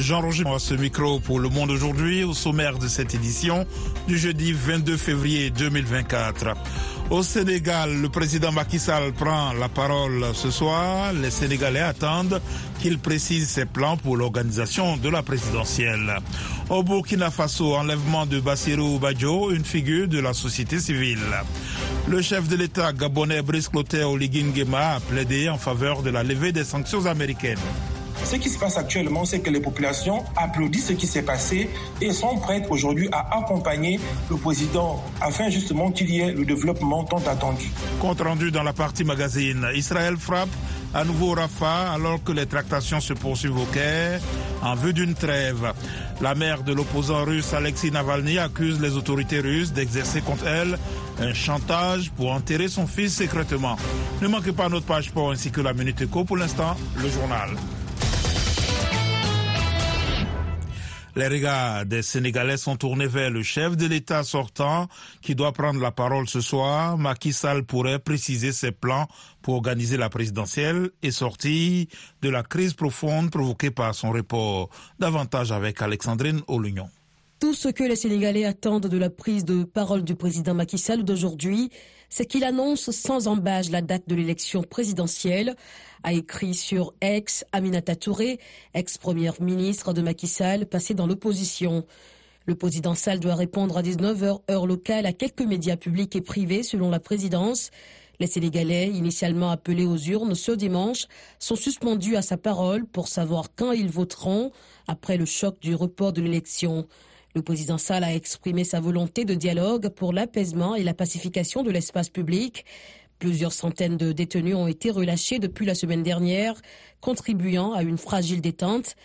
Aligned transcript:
Jean-Roger 0.00 0.44
à 0.48 0.58
ce 0.58 0.74
micro 0.74 1.20
pour 1.20 1.38
Le 1.40 1.48
Monde 1.48 1.70
aujourd'hui 1.70 2.24
au 2.24 2.32
sommaire 2.32 2.78
de 2.78 2.88
cette 2.88 3.14
édition 3.14 3.66
du 4.08 4.18
jeudi 4.18 4.52
22 4.52 4.96
février 4.96 5.50
2024. 5.50 6.54
Au 7.10 7.22
Sénégal, 7.22 8.00
le 8.00 8.08
président 8.08 8.50
Macky 8.52 8.78
Sall 8.78 9.12
prend 9.12 9.52
la 9.52 9.68
parole 9.68 10.24
ce 10.32 10.50
soir. 10.50 11.12
Les 11.12 11.30
Sénégalais 11.30 11.80
attendent 11.80 12.40
qu'il 12.80 12.98
précise 12.98 13.48
ses 13.48 13.66
plans 13.66 13.96
pour 13.96 14.16
l'organisation 14.16 14.96
de 14.96 15.08
la 15.08 15.22
présidentielle. 15.22 16.16
Au 16.70 16.82
Burkina 16.82 17.30
Faso, 17.30 17.74
enlèvement 17.74 18.26
de 18.26 18.40
Bassirou 18.40 18.98
Badjo, 18.98 19.50
une 19.50 19.64
figure 19.64 20.08
de 20.08 20.20
la 20.20 20.32
société 20.32 20.78
civile. 20.78 21.18
Le 22.08 22.22
chef 22.22 22.48
de 22.48 22.56
l'État 22.56 22.92
gabonais 22.92 23.42
Brice 23.42 23.68
Clotaire 23.68 24.10
Oligui 24.10 24.44
a 24.74 25.00
plaidé 25.00 25.48
en 25.48 25.58
faveur 25.58 26.02
de 26.02 26.10
la 26.10 26.22
levée 26.22 26.52
des 26.52 26.64
sanctions 26.64 27.06
américaines. 27.06 27.58
Ce 28.30 28.36
qui 28.36 28.48
se 28.48 28.60
passe 28.60 28.78
actuellement, 28.78 29.24
c'est 29.24 29.40
que 29.40 29.50
les 29.50 29.58
populations 29.58 30.22
applaudissent 30.36 30.86
ce 30.86 30.92
qui 30.92 31.08
s'est 31.08 31.24
passé 31.24 31.68
et 32.00 32.12
sont 32.12 32.36
prêtes 32.36 32.64
aujourd'hui 32.70 33.08
à 33.10 33.38
accompagner 33.38 33.98
le 34.30 34.36
président 34.36 35.02
afin 35.20 35.50
justement 35.50 35.90
qu'il 35.90 36.10
y 36.10 36.20
ait 36.20 36.30
le 36.30 36.44
développement 36.44 37.02
tant 37.02 37.20
attendu. 37.26 37.72
Compte 37.98 38.20
rendu 38.20 38.52
dans 38.52 38.62
la 38.62 38.72
partie 38.72 39.02
magazine, 39.02 39.66
Israël 39.74 40.16
frappe 40.16 40.48
à 40.94 41.02
nouveau 41.02 41.34
Rafah 41.34 41.90
alors 41.92 42.22
que 42.22 42.30
les 42.30 42.46
tractations 42.46 43.00
se 43.00 43.14
poursuivent 43.14 43.58
au 43.58 43.64
Caire 43.64 44.20
en 44.62 44.76
vue 44.76 44.92
d'une 44.92 45.14
trêve. 45.14 45.72
La 46.20 46.36
mère 46.36 46.62
de 46.62 46.72
l'opposant 46.72 47.24
russe 47.24 47.52
Alexei 47.52 47.90
Navalny 47.90 48.38
accuse 48.38 48.80
les 48.80 48.96
autorités 48.96 49.40
russes 49.40 49.72
d'exercer 49.72 50.20
contre 50.20 50.46
elle 50.46 50.78
un 51.18 51.34
chantage 51.34 52.12
pour 52.12 52.30
enterrer 52.30 52.68
son 52.68 52.86
fils 52.86 53.16
secrètement. 53.16 53.74
Ne 54.22 54.28
manquez 54.28 54.52
pas 54.52 54.68
notre 54.68 54.86
page 54.86 55.10
pour 55.10 55.32
ainsi 55.32 55.50
que 55.50 55.60
la 55.60 55.72
Minute 55.72 56.02
Éco. 56.02 56.22
Pour 56.22 56.36
l'instant, 56.36 56.76
le 56.96 57.10
journal. 57.10 57.50
Les 61.20 61.28
regards 61.28 61.84
des 61.84 62.00
Sénégalais 62.00 62.56
sont 62.56 62.76
tournés 62.76 63.06
vers 63.06 63.28
le 63.30 63.42
chef 63.42 63.76
de 63.76 63.84
l'État 63.86 64.22
sortant 64.22 64.88
qui 65.20 65.34
doit 65.34 65.52
prendre 65.52 65.78
la 65.78 65.90
parole 65.90 66.26
ce 66.26 66.40
soir. 66.40 66.96
Macky 66.96 67.34
Sall 67.34 67.62
pourrait 67.64 67.98
préciser 67.98 68.52
ses 68.52 68.72
plans 68.72 69.06
pour 69.42 69.56
organiser 69.56 69.98
la 69.98 70.08
présidentielle 70.08 70.88
et 71.02 71.10
sortir 71.10 71.84
de 72.22 72.28
la 72.30 72.42
crise 72.42 72.72
profonde 72.72 73.30
provoquée 73.30 73.70
par 73.70 73.94
son 73.94 74.12
report. 74.12 74.70
Davantage 74.98 75.52
avec 75.52 75.82
Alexandrine 75.82 76.40
Olugnon. 76.48 76.88
Tout 77.38 77.52
ce 77.52 77.68
que 77.68 77.84
les 77.84 77.96
Sénégalais 77.96 78.46
attendent 78.46 78.86
de 78.86 78.96
la 78.96 79.10
prise 79.10 79.44
de 79.44 79.64
parole 79.64 80.04
du 80.04 80.14
président 80.14 80.54
Macky 80.54 80.78
Sall 80.78 81.04
d'aujourd'hui, 81.04 81.68
c'est 82.10 82.26
qu'il 82.26 82.44
annonce 82.44 82.90
sans 82.90 83.28
embâche 83.28 83.70
la 83.70 83.80
date 83.80 84.08
de 84.08 84.14
l'élection 84.16 84.62
présidentielle 84.62 85.54
a 86.02 86.12
écrit 86.12 86.54
sur 86.54 86.92
ex 87.00 87.44
Aminata 87.52 87.94
Touré, 87.94 88.40
ex-première 88.74 89.40
ministre 89.40 89.92
de 89.92 90.02
Macky 90.02 90.26
Sall, 90.26 90.66
passée 90.66 90.94
dans 90.94 91.06
l'opposition. 91.06 91.86
Le 92.46 92.54
président 92.56 92.94
Sall 92.94 93.20
doit 93.20 93.36
répondre 93.36 93.78
à 93.78 93.82
19h 93.82 94.40
heure 94.50 94.66
locale 94.66 95.06
à 95.06 95.12
quelques 95.12 95.42
médias 95.42 95.76
publics 95.76 96.16
et 96.16 96.20
privés 96.20 96.64
selon 96.64 96.90
la 96.90 96.98
présidence. 96.98 97.70
Les 98.18 98.26
Sénégalais, 98.26 98.88
initialement 98.88 99.50
appelés 99.50 99.86
aux 99.86 99.96
urnes 99.96 100.34
ce 100.34 100.52
dimanche, 100.52 101.06
sont 101.38 101.56
suspendus 101.56 102.16
à 102.16 102.22
sa 102.22 102.36
parole 102.36 102.86
pour 102.86 103.08
savoir 103.08 103.54
quand 103.54 103.72
ils 103.72 103.88
voteront 103.88 104.50
après 104.88 105.16
le 105.16 105.26
choc 105.26 105.60
du 105.60 105.74
report 105.74 106.12
de 106.12 106.22
l'élection. 106.22 106.86
Le 107.34 107.42
président 107.42 107.78
Sall 107.78 108.02
a 108.02 108.12
exprimé 108.12 108.64
sa 108.64 108.80
volonté 108.80 109.24
de 109.24 109.34
dialogue 109.34 109.88
pour 109.90 110.12
l'apaisement 110.12 110.74
et 110.74 110.82
la 110.82 110.94
pacification 110.94 111.62
de 111.62 111.70
l'espace 111.70 112.08
public. 112.08 112.64
Plusieurs 113.20 113.52
centaines 113.52 113.96
de 113.96 114.10
détenus 114.10 114.56
ont 114.56 114.66
été 114.66 114.90
relâchés 114.90 115.38
depuis 115.38 115.64
la 115.64 115.76
semaine 115.76 116.02
dernière, 116.02 116.60
contribuant 117.00 117.72
à 117.72 117.82
une 117.82 117.98
fragile 117.98 118.40
détente. 118.40 118.96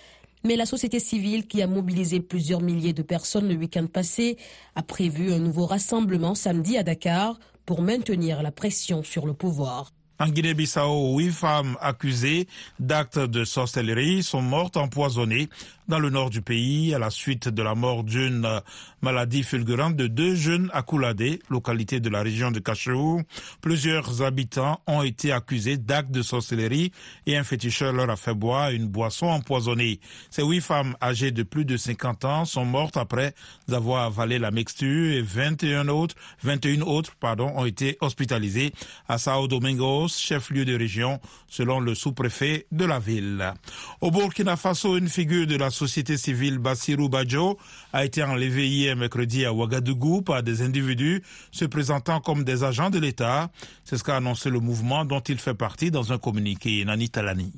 Mais 0.44 0.56
la 0.56 0.66
société 0.66 1.00
civile, 1.00 1.46
qui 1.46 1.62
a 1.62 1.68
mobilisé 1.68 2.20
plusieurs 2.20 2.62
milliers 2.62 2.94
de 2.94 3.03
personnes 3.03 3.48
le 3.48 3.56
week-end 3.56 3.86
passé, 3.86 4.38
a 4.74 4.81
prévu 4.81 5.31
un 5.31 5.40
nouveau 5.40 5.68
rassemblement 5.68 6.34
samedi 6.34 6.78
à 6.78 6.84
Dakar 6.84 7.38
pour 7.66 7.84
maintenir 7.84 8.42
la 8.42 8.52
pression 8.52 9.03
sur 9.03 9.28
le 9.28 9.34
pouvoir. 9.34 9.92
En 10.18 10.30
Guinée-Bissau, 10.30 11.18
huit 11.18 11.31
femmes 11.31 11.75
accusées 11.81 12.47
d'actes 12.80 13.19
de 13.19 13.44
sorcellerie 13.44 14.24
sont 14.24 14.42
mortes 14.42 14.78
empoisonnées 14.78 15.50
dans 15.88 16.00
le 16.00 16.09
nord 16.09 16.29
du 16.29 16.41
pays 16.41 16.94
à 16.94 17.00
la 17.00 17.09
suite 17.09 17.47
de 17.47 17.62
la 17.62 17.75
mort 17.75 18.03
d'une 18.03 18.62
maladie 19.01 19.44
fulgurante 19.44 19.96
de 19.96 20.07
deux 20.07 20.35
jeunes 20.35 20.69
à 20.73 20.81
Kouladé, 20.81 21.40
localité 21.50 22.00
de 22.00 22.09
la 22.09 22.23
région 22.23 22.51
de 22.51 22.59
Cachou. 22.59 23.22
Plusieurs 23.62 24.22
habitants 24.24 24.81
ont 24.88 25.03
été 25.03 25.31
accusés 25.31 25.78
d'actes 25.78 26.12
de 26.12 26.22
sorcellerie 26.22 26.91
et 27.28 27.38
un 27.38 27.44
féticheur 27.44 27.94
leur 27.94 28.09
a 28.09 28.16
fait 28.16 28.34
boire 28.34 28.72
une 28.72 28.88
boisson 28.88 29.28
empoisonnée. 29.28 30.00
Ces 30.31 30.44
huit 30.44 30.62
femmes 30.62 30.95
âgées 31.01 31.31
de 31.31 31.44
plus 31.44 31.66
de 31.66 31.78
50 31.78 32.25
ans 32.25 32.45
sont 32.45 32.66
mortes 32.66 32.97
après 32.97 33.35
avoir 33.72 34.06
avalé 34.06 34.40
la 34.40 34.51
mixture 34.51 35.13
et 35.13 35.22
21 35.22 35.88
autres, 35.90 36.16
21 36.44 36.81
autres, 36.81 37.16
pardon, 37.19 37.51
ont 37.56 37.66
été 37.66 37.97
hospitalisées 38.01 38.74
à 39.07 39.18
Sao 39.18 39.47
Domingo, 39.47 40.07
chef-lieu 40.07 40.66
de 40.66 40.75
région, 40.75 41.19
selon 41.47 41.79
le 41.79 41.94
sous-préfet 41.94 42.66
de 42.72 42.85
la 42.85 43.00
ville. 43.00 43.53
Au 44.01 44.12
Burkina 44.12 44.56
Faso, 44.56 44.97
une 44.97 45.09
figure 45.09 45.45
de 45.45 45.57
la 45.57 45.69
société 45.75 46.18
civile 46.18 46.58
Bassirou 46.58 47.09
Badjo 47.09 47.58
a 47.94 48.06
été 48.06 48.24
enlevé 48.24 48.68
hier 48.68 48.96
mercredi 48.96 49.46
à 49.46 49.53
Ouagadougou 49.53 50.22
par 50.22 50.41
des 50.41 50.62
individus 50.62 51.22
se 51.52 51.66
présentant 51.66 52.22
comme 52.22 52.44
des 52.44 52.63
agents 52.63 52.90
de 52.90 52.97
l'État. 52.97 53.52
C'est 53.84 53.97
ce 53.97 54.03
qu'a 54.03 54.16
annoncé 54.16 54.50
le 54.50 54.59
mouvement 54.59 55.06
dont 55.06 55.19
il 55.19 55.38
fait 55.38 55.53
partie 55.53 55.91
dans 55.91 56.13
un 56.13 56.18
communiqué. 56.18 56.84
Nani 56.86 57.09
Talani. 57.09 57.52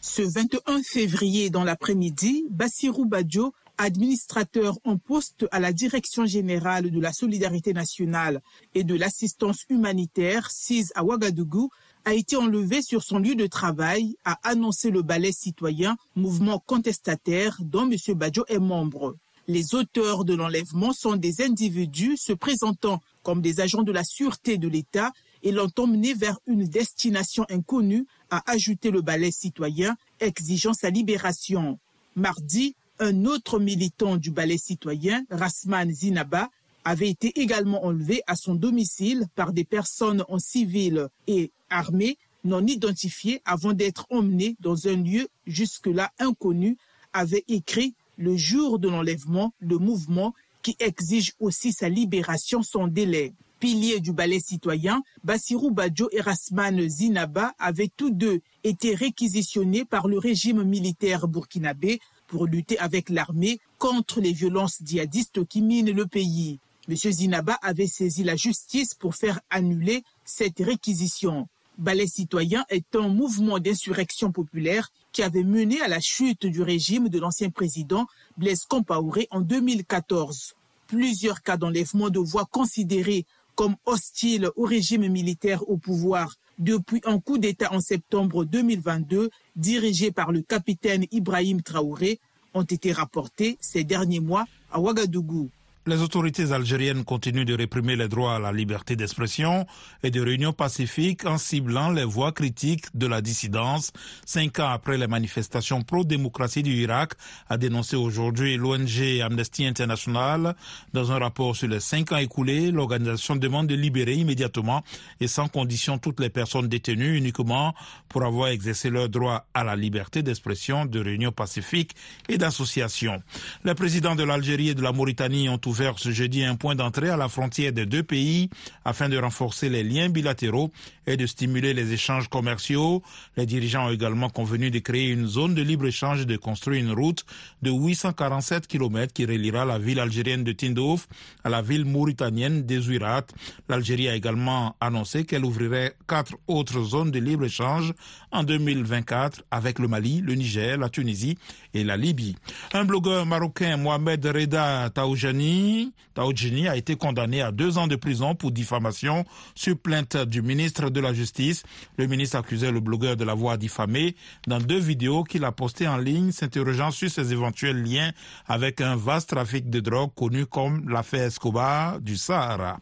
Ce 0.00 0.22
21 0.22 0.82
février 0.82 1.50
dans 1.50 1.64
l'après-midi, 1.64 2.46
Bassirou 2.50 3.04
Badjo, 3.04 3.52
administrateur 3.78 4.78
en 4.84 4.96
poste 4.96 5.46
à 5.50 5.60
la 5.60 5.72
Direction 5.72 6.26
générale 6.26 6.90
de 6.90 7.00
la 7.00 7.12
solidarité 7.12 7.72
nationale 7.72 8.40
et 8.74 8.84
de 8.84 8.94
l'assistance 8.94 9.64
humanitaire, 9.68 10.50
CIS 10.50 10.90
à 10.94 11.04
Ouagadougou, 11.04 11.70
a 12.08 12.14
été 12.14 12.36
enlevé 12.36 12.80
sur 12.80 13.02
son 13.02 13.18
lieu 13.18 13.34
de 13.34 13.46
travail, 13.46 14.16
a 14.24 14.38
annoncé 14.42 14.90
le 14.90 15.02
ballet 15.02 15.30
citoyen, 15.30 15.98
mouvement 16.16 16.58
contestataire 16.58 17.58
dont 17.60 17.86
M. 17.86 17.98
Badjo 18.14 18.46
est 18.48 18.58
membre. 18.58 19.14
Les 19.46 19.74
auteurs 19.74 20.24
de 20.24 20.32
l'enlèvement 20.32 20.94
sont 20.94 21.16
des 21.16 21.42
individus 21.42 22.16
se 22.16 22.32
présentant 22.32 23.02
comme 23.22 23.42
des 23.42 23.60
agents 23.60 23.82
de 23.82 23.92
la 23.92 24.04
sûreté 24.04 24.56
de 24.56 24.68
l'État 24.68 25.12
et 25.42 25.52
l'ont 25.52 25.70
emmené 25.76 26.14
vers 26.14 26.38
une 26.46 26.64
destination 26.64 27.44
inconnue, 27.50 28.06
a 28.30 28.42
ajouté 28.50 28.90
le 28.90 29.02
ballet 29.02 29.30
citoyen, 29.30 29.94
exigeant 30.18 30.72
sa 30.72 30.88
libération. 30.88 31.78
Mardi, 32.16 32.74
un 33.00 33.26
autre 33.26 33.58
militant 33.58 34.16
du 34.16 34.30
ballet 34.30 34.56
citoyen, 34.56 35.26
Rasman 35.30 35.92
Zinaba, 35.92 36.48
avait 36.86 37.10
été 37.10 37.38
également 37.38 37.84
enlevé 37.84 38.22
à 38.26 38.34
son 38.34 38.54
domicile 38.54 39.26
par 39.34 39.52
des 39.52 39.64
personnes 39.64 40.24
en 40.30 40.38
civil 40.38 41.08
et 41.26 41.52
armées 41.70 42.18
non 42.44 42.66
identifiées 42.66 43.40
avant 43.44 43.72
d'être 43.72 44.06
emmenées 44.10 44.56
dans 44.60 44.88
un 44.88 44.96
lieu 44.96 45.28
jusque-là 45.46 46.12
inconnu, 46.18 46.76
avait 47.12 47.44
écrit 47.48 47.94
le 48.16 48.36
jour 48.36 48.78
de 48.78 48.88
l'enlèvement 48.88 49.52
le 49.60 49.78
mouvement 49.78 50.34
qui 50.62 50.76
exige 50.80 51.34
aussi 51.40 51.72
sa 51.72 51.88
libération 51.88 52.62
sans 52.62 52.88
délai. 52.88 53.32
Piliers 53.60 54.00
du 54.00 54.12
ballet 54.12 54.40
citoyen, 54.40 55.02
Bassirou 55.24 55.70
Badjo 55.70 56.08
et 56.12 56.20
Rasman 56.20 56.88
Zinaba 56.88 57.54
avaient 57.58 57.90
tous 57.96 58.10
deux 58.10 58.40
été 58.62 58.94
réquisitionnés 58.94 59.84
par 59.84 60.06
le 60.06 60.18
régime 60.18 60.62
militaire 60.62 61.26
burkinabé 61.26 62.00
pour 62.28 62.46
lutter 62.46 62.78
avec 62.78 63.08
l'armée 63.08 63.58
contre 63.78 64.20
les 64.20 64.32
violences 64.32 64.78
djihadistes 64.84 65.44
qui 65.46 65.62
minent 65.62 65.90
le 65.90 66.06
pays. 66.06 66.60
M. 66.88 66.96
Zinaba 66.96 67.54
avait 67.54 67.86
saisi 67.86 68.22
la 68.22 68.36
justice 68.36 68.94
pour 68.94 69.14
faire 69.14 69.40
annuler 69.50 70.04
cette 70.24 70.60
réquisition. 70.60 71.48
Ballet 71.78 72.08
citoyen 72.08 72.64
est 72.70 72.96
un 72.96 73.06
mouvement 73.06 73.60
d'insurrection 73.60 74.32
populaire 74.32 74.90
qui 75.12 75.22
avait 75.22 75.44
mené 75.44 75.80
à 75.80 75.86
la 75.86 76.00
chute 76.00 76.44
du 76.44 76.60
régime 76.60 77.08
de 77.08 77.20
l'ancien 77.20 77.50
président 77.50 78.08
Blaise 78.36 78.64
Compaoré 78.68 79.28
en 79.30 79.40
2014. 79.40 80.56
Plusieurs 80.88 81.40
cas 81.40 81.56
d'enlèvement 81.56 82.10
de 82.10 82.18
voix 82.18 82.46
considérés 82.50 83.26
comme 83.54 83.76
hostiles 83.86 84.50
au 84.56 84.64
régime 84.64 85.06
militaire 85.06 85.68
au 85.68 85.76
pouvoir 85.76 86.34
depuis 86.58 87.00
un 87.04 87.20
coup 87.20 87.38
d'État 87.38 87.72
en 87.72 87.80
septembre 87.80 88.44
2022 88.44 89.30
dirigé 89.54 90.10
par 90.10 90.32
le 90.32 90.42
capitaine 90.42 91.06
Ibrahim 91.12 91.62
Traoré 91.62 92.18
ont 92.54 92.64
été 92.64 92.90
rapportés 92.90 93.56
ces 93.60 93.84
derniers 93.84 94.18
mois 94.18 94.46
à 94.72 94.80
Ouagadougou. 94.80 95.48
Les 95.88 96.02
autorités 96.02 96.52
algériennes 96.52 97.02
continuent 97.02 97.46
de 97.46 97.54
réprimer 97.54 97.96
les 97.96 98.08
droits 98.08 98.34
à 98.34 98.38
la 98.38 98.52
liberté 98.52 98.94
d'expression 98.94 99.66
et 100.02 100.10
de 100.10 100.20
réunion 100.20 100.52
pacifique 100.52 101.24
en 101.24 101.38
ciblant 101.38 101.90
les 101.90 102.04
voix 102.04 102.32
critiques 102.32 102.84
de 102.94 103.06
la 103.06 103.22
dissidence. 103.22 103.90
Cinq 104.26 104.58
ans 104.58 104.68
après 104.68 104.98
les 104.98 105.06
manifestations 105.06 105.80
pro-démocratie 105.80 106.62
du 106.62 106.74
Irak, 106.74 107.14
a 107.48 107.56
dénoncé 107.56 107.96
aujourd'hui 107.96 108.58
l'ONG 108.58 109.22
Amnesty 109.22 109.64
International. 109.64 110.54
Dans 110.92 111.10
un 111.10 111.18
rapport 111.18 111.56
sur 111.56 111.68
les 111.68 111.80
cinq 111.80 112.12
ans 112.12 112.18
écoulés, 112.18 112.70
l'organisation 112.70 113.34
demande 113.36 113.68
de 113.68 113.74
libérer 113.74 114.12
immédiatement 114.12 114.84
et 115.22 115.26
sans 115.26 115.48
condition 115.48 115.96
toutes 115.96 116.20
les 116.20 116.28
personnes 116.28 116.68
détenues 116.68 117.16
uniquement 117.16 117.74
pour 118.10 118.24
avoir 118.24 118.48
exercé 118.48 118.90
leur 118.90 119.08
droit 119.08 119.46
à 119.54 119.64
la 119.64 119.74
liberté 119.74 120.22
d'expression, 120.22 120.84
de 120.84 121.00
réunion 121.00 121.32
pacifique 121.32 121.96
et 122.28 122.36
d'association. 122.36 123.22
Les 123.64 123.74
présidents 123.74 124.16
de 124.16 124.24
l'Algérie 124.24 124.68
et 124.68 124.74
de 124.74 124.82
la 124.82 124.92
Mauritanie 124.92 125.48
ont 125.48 125.58
ouvert 125.64 125.77
ce 125.96 126.10
jeudi 126.10 126.44
un 126.44 126.56
point 126.56 126.74
d'entrée 126.74 127.08
à 127.08 127.16
la 127.16 127.28
frontière 127.28 127.72
des 127.72 127.86
deux 127.86 128.02
pays 128.02 128.50
afin 128.84 129.08
de 129.08 129.16
renforcer 129.16 129.68
les 129.68 129.84
liens 129.84 130.08
bilatéraux 130.08 130.70
et 131.06 131.16
de 131.16 131.24
stimuler 131.26 131.72
les 131.72 131.92
échanges 131.92 132.28
commerciaux. 132.28 133.02
Les 133.36 133.46
dirigeants 133.46 133.86
ont 133.86 133.90
également 133.90 134.28
convenu 134.28 134.70
de 134.70 134.78
créer 134.80 135.08
une 135.08 135.26
zone 135.26 135.54
de 135.54 135.62
libre-échange 135.62 136.22
et 136.22 136.24
de 136.26 136.36
construire 136.36 136.82
une 136.82 136.92
route 136.92 137.24
de 137.62 137.70
847 137.70 138.66
km 138.66 139.12
qui 139.12 139.24
reliera 139.24 139.64
la 139.64 139.78
ville 139.78 140.00
algérienne 140.00 140.44
de 140.44 140.52
Tindouf 140.52 141.06
à 141.44 141.48
la 141.48 141.62
ville 141.62 141.84
mauritanienne 141.84 142.62
d'Ezouirat. 142.62 143.26
L'Algérie 143.68 144.08
a 144.08 144.16
également 144.16 144.74
annoncé 144.80 145.24
qu'elle 145.24 145.44
ouvrirait 145.44 145.94
quatre 146.08 146.34
autres 146.48 146.82
zones 146.82 147.10
de 147.10 147.20
libre-échange 147.20 147.94
en 148.32 148.42
2024 148.42 149.44
avec 149.50 149.78
le 149.78 149.88
Mali, 149.88 150.20
le 150.20 150.34
Niger, 150.34 150.76
la 150.76 150.88
Tunisie 150.88 151.38
et 151.72 151.84
la 151.84 151.96
Libye. 151.96 152.36
Un 152.72 152.84
blogueur 152.84 153.26
marocain, 153.26 153.76
Mohamed 153.76 154.24
Reda 154.26 154.90
Taoujani, 154.90 155.67
Taoudjini 156.14 156.68
a 156.68 156.76
été 156.76 156.96
condamné 156.96 157.42
à 157.42 157.52
deux 157.52 157.78
ans 157.78 157.86
de 157.86 157.96
prison 157.96 158.34
pour 158.34 158.50
diffamation 158.50 159.24
sur 159.54 159.78
plainte 159.78 160.16
du 160.16 160.42
ministre 160.42 160.90
de 160.90 161.00
la 161.00 161.12
Justice. 161.14 161.62
Le 161.96 162.06
ministre 162.06 162.36
accusait 162.36 162.72
le 162.72 162.80
blogueur 162.80 163.16
de 163.16 163.24
l'avoir 163.24 163.58
diffamé 163.58 164.16
dans 164.46 164.58
deux 164.58 164.78
vidéos 164.78 165.24
qu'il 165.24 165.44
a 165.44 165.52
postées 165.52 165.88
en 165.88 165.96
ligne 165.96 166.32
s'interrogeant 166.32 166.90
sur 166.90 167.10
ses 167.10 167.32
éventuels 167.32 167.82
liens 167.82 168.12
avec 168.46 168.80
un 168.80 168.96
vaste 168.96 169.30
trafic 169.30 169.70
de 169.70 169.80
drogue 169.80 170.10
connu 170.14 170.46
comme 170.46 170.88
l'affaire 170.88 171.26
Escobar 171.26 172.00
du 172.00 172.16
Sahara. 172.16 172.78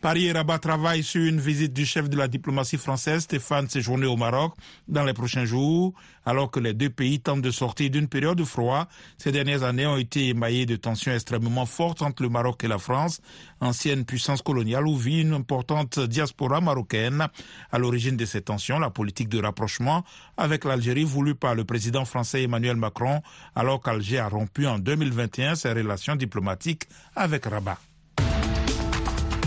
Paris 0.00 0.26
et 0.26 0.32
Rabat 0.32 0.58
travaillent 0.58 1.02
sur 1.02 1.24
une 1.24 1.40
visite 1.40 1.72
du 1.72 1.84
chef 1.84 2.08
de 2.08 2.16
la 2.16 2.28
diplomatie 2.28 2.78
française 2.78 3.22
Stéphane 3.22 3.68
séjourné 3.68 4.06
au 4.06 4.16
Maroc 4.16 4.54
dans 4.88 5.04
les 5.04 5.14
prochains 5.14 5.44
jours, 5.44 5.92
alors 6.26 6.50
que 6.50 6.60
les 6.60 6.74
deux 6.74 6.90
pays 6.90 7.20
tentent 7.20 7.40
de 7.40 7.50
sortir 7.50 7.88
d'une 7.88 8.08
période 8.08 8.36
de 8.36 8.44
froid. 8.44 8.88
Ces 9.16 9.32
dernières 9.32 9.62
années 9.62 9.86
ont 9.86 9.96
été 9.96 10.28
émaillées 10.28 10.66
de 10.66 10.76
tensions 10.76 11.12
extrêmement 11.12 11.64
fortes 11.64 12.02
entre 12.02 12.22
le 12.22 12.28
Maroc 12.28 12.62
et 12.64 12.68
la 12.68 12.78
France, 12.78 13.20
ancienne 13.60 14.04
puissance 14.04 14.42
coloniale 14.42 14.86
où 14.86 14.96
vit 14.96 15.22
une 15.22 15.32
importante 15.32 16.00
diaspora 16.00 16.60
marocaine. 16.60 17.28
À 17.72 17.78
l'origine 17.78 18.16
de 18.16 18.24
ces 18.24 18.42
tensions, 18.42 18.78
la 18.78 18.90
politique 18.90 19.28
de 19.28 19.40
rapprochement 19.40 20.04
avec 20.36 20.64
l'Algérie 20.64 21.04
voulue 21.04 21.36
par 21.36 21.54
le 21.54 21.64
président 21.64 22.04
français 22.04 22.42
Emmanuel 22.42 22.76
Macron, 22.76 23.22
alors 23.54 23.80
qu'Alger 23.80 24.18
a 24.18 24.28
rompu 24.28 24.66
en 24.66 24.78
2021 24.78 25.54
ses 25.54 25.72
relations 25.72 26.16
diplomatiques 26.16 26.88
avec 27.14 27.46
Rabat. 27.46 27.78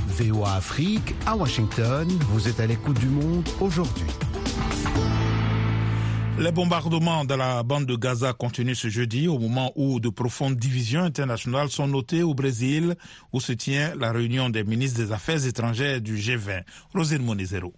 VOA 0.07 0.55
Afrique, 0.55 1.15
à 1.25 1.35
Washington, 1.35 2.07
vous 2.31 2.47
êtes 2.47 2.59
à 2.59 2.67
l'écoute 2.67 2.99
du 2.99 3.07
monde 3.07 3.47
aujourd'hui. 3.61 4.03
Les 6.39 6.53
bombardements 6.53 7.25
dans 7.25 7.35
la 7.35 7.63
bande 7.63 7.85
de 7.85 7.97
Gaza 7.97 8.31
continuent 8.31 8.73
ce 8.73 8.87
jeudi 8.87 9.27
au 9.27 9.37
moment 9.37 9.73
où 9.75 9.99
de 9.99 10.07
profondes 10.07 10.55
divisions 10.55 11.01
internationales 11.03 11.69
sont 11.69 11.85
notées 11.85 12.23
au 12.23 12.33
Brésil 12.33 12.95
où 13.33 13.41
se 13.41 13.51
tient 13.51 13.93
la 13.99 14.13
réunion 14.13 14.49
des 14.49 14.63
ministres 14.63 15.03
des 15.03 15.11
Affaires 15.11 15.45
étrangères 15.45 15.99
du 15.99 16.15
G20. 16.15 16.63
Rosine 16.95 17.23
Monizero. 17.23 17.73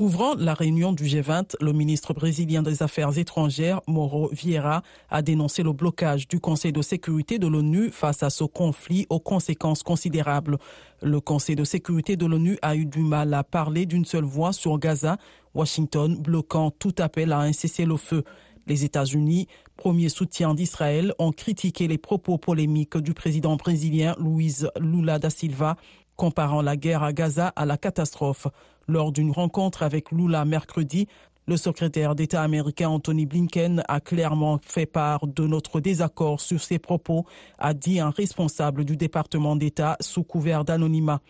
Ouvrant 0.00 0.34
la 0.34 0.54
réunion 0.54 0.94
du 0.94 1.04
G20, 1.04 1.56
le 1.60 1.74
ministre 1.74 2.14
brésilien 2.14 2.62
des 2.62 2.82
Affaires 2.82 3.18
étrangères, 3.18 3.82
Mauro 3.86 4.30
Vieira, 4.32 4.82
a 5.10 5.20
dénoncé 5.20 5.62
le 5.62 5.74
blocage 5.74 6.26
du 6.26 6.40
Conseil 6.40 6.72
de 6.72 6.80
sécurité 6.80 7.38
de 7.38 7.46
l'ONU 7.46 7.90
face 7.90 8.22
à 8.22 8.30
ce 8.30 8.44
conflit 8.44 9.06
aux 9.10 9.20
conséquences 9.20 9.82
considérables. 9.82 10.56
Le 11.02 11.20
Conseil 11.20 11.54
de 11.54 11.64
sécurité 11.64 12.16
de 12.16 12.24
l'ONU 12.24 12.56
a 12.62 12.76
eu 12.76 12.86
du 12.86 13.00
mal 13.00 13.34
à 13.34 13.44
parler 13.44 13.84
d'une 13.84 14.06
seule 14.06 14.24
voix 14.24 14.54
sur 14.54 14.78
Gaza, 14.78 15.18
Washington 15.52 16.16
bloquant 16.16 16.70
tout 16.70 16.94
appel 16.96 17.30
à 17.30 17.40
un 17.40 17.52
cessez-le-feu. 17.52 18.24
Les 18.66 18.86
États-Unis, 18.86 19.48
premier 19.76 20.08
soutien 20.08 20.54
d'Israël, 20.54 21.12
ont 21.18 21.32
critiqué 21.32 21.88
les 21.88 21.98
propos 21.98 22.38
polémiques 22.38 22.96
du 22.96 23.12
président 23.12 23.56
brésilien 23.56 24.16
Luiz 24.18 24.70
Lula 24.80 25.18
da 25.18 25.28
Silva, 25.28 25.76
comparant 26.16 26.62
la 26.62 26.78
guerre 26.78 27.02
à 27.02 27.12
Gaza 27.12 27.48
à 27.54 27.66
la 27.66 27.76
catastrophe. 27.76 28.46
Lors 28.90 29.12
d'une 29.12 29.30
rencontre 29.30 29.84
avec 29.84 30.10
Lula 30.10 30.44
mercredi, 30.44 31.06
le 31.46 31.56
secrétaire 31.56 32.16
d'État 32.16 32.42
américain 32.42 32.88
Anthony 32.88 33.24
Blinken 33.24 33.84
a 33.86 34.00
clairement 34.00 34.58
fait 34.64 34.84
part 34.84 35.28
de 35.28 35.46
notre 35.46 35.78
désaccord 35.78 36.40
sur 36.40 36.60
ses 36.60 36.80
propos, 36.80 37.24
a 37.60 37.72
dit 37.72 38.00
un 38.00 38.10
responsable 38.10 38.84
du 38.84 38.96
département 38.96 39.54
d'État 39.54 39.96
sous 40.00 40.24
couvert 40.24 40.64
d'anonymat. 40.64 41.20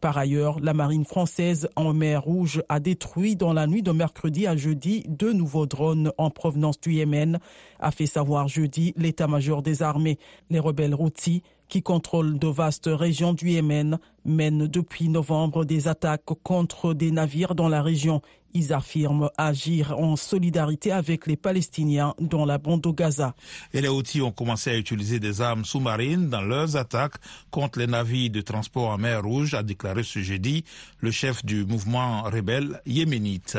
Par 0.00 0.16
ailleurs, 0.16 0.60
la 0.60 0.74
marine 0.74 1.04
française 1.04 1.68
en 1.74 1.92
mer 1.92 2.22
Rouge 2.22 2.62
a 2.68 2.78
détruit 2.78 3.34
dans 3.34 3.52
la 3.52 3.66
nuit 3.66 3.82
de 3.82 3.90
mercredi 3.90 4.46
à 4.46 4.56
jeudi 4.56 5.02
deux 5.08 5.32
nouveaux 5.32 5.66
drones 5.66 6.12
en 6.18 6.30
provenance 6.30 6.80
du 6.80 6.92
Yémen, 6.92 7.40
a 7.80 7.90
fait 7.90 8.06
savoir 8.06 8.46
jeudi 8.46 8.94
l'état-major 8.96 9.62
des 9.62 9.82
armées. 9.82 10.20
Les 10.50 10.60
rebelles 10.60 10.94
Houthis 10.94 11.42
qui 11.68 11.82
contrôlent 11.82 12.38
de 12.38 12.48
vastes 12.48 12.88
régions 12.90 13.34
du 13.34 13.50
Yémen, 13.50 13.98
mènent 14.28 14.66
depuis 14.66 15.08
novembre 15.08 15.64
des 15.64 15.88
attaques 15.88 16.22
contre 16.42 16.94
des 16.94 17.10
navires 17.10 17.54
dans 17.54 17.68
la 17.68 17.82
région. 17.82 18.22
Ils 18.54 18.72
affirment 18.72 19.28
agir 19.36 19.98
en 19.98 20.16
solidarité 20.16 20.90
avec 20.90 21.26
les 21.26 21.36
Palestiniens 21.36 22.14
dans 22.18 22.46
la 22.46 22.56
bande 22.56 22.80
de 22.80 22.90
Gaza. 22.90 23.34
Et 23.74 23.80
les 23.82 23.88
Houthis 23.88 24.22
ont 24.22 24.32
commencé 24.32 24.70
à 24.70 24.76
utiliser 24.78 25.20
des 25.20 25.42
armes 25.42 25.66
sous-marines 25.66 26.30
dans 26.30 26.40
leurs 26.40 26.76
attaques 26.76 27.16
contre 27.50 27.78
les 27.78 27.86
navires 27.86 28.30
de 28.30 28.40
transport 28.40 28.88
en 28.90 28.98
mer 28.98 29.22
Rouge, 29.22 29.52
a 29.54 29.62
déclaré 29.62 30.02
ce 30.02 30.20
jeudi 30.20 30.64
le 31.00 31.10
chef 31.10 31.44
du 31.44 31.66
mouvement 31.66 32.22
rebelle 32.22 32.80
yéménite. 32.86 33.58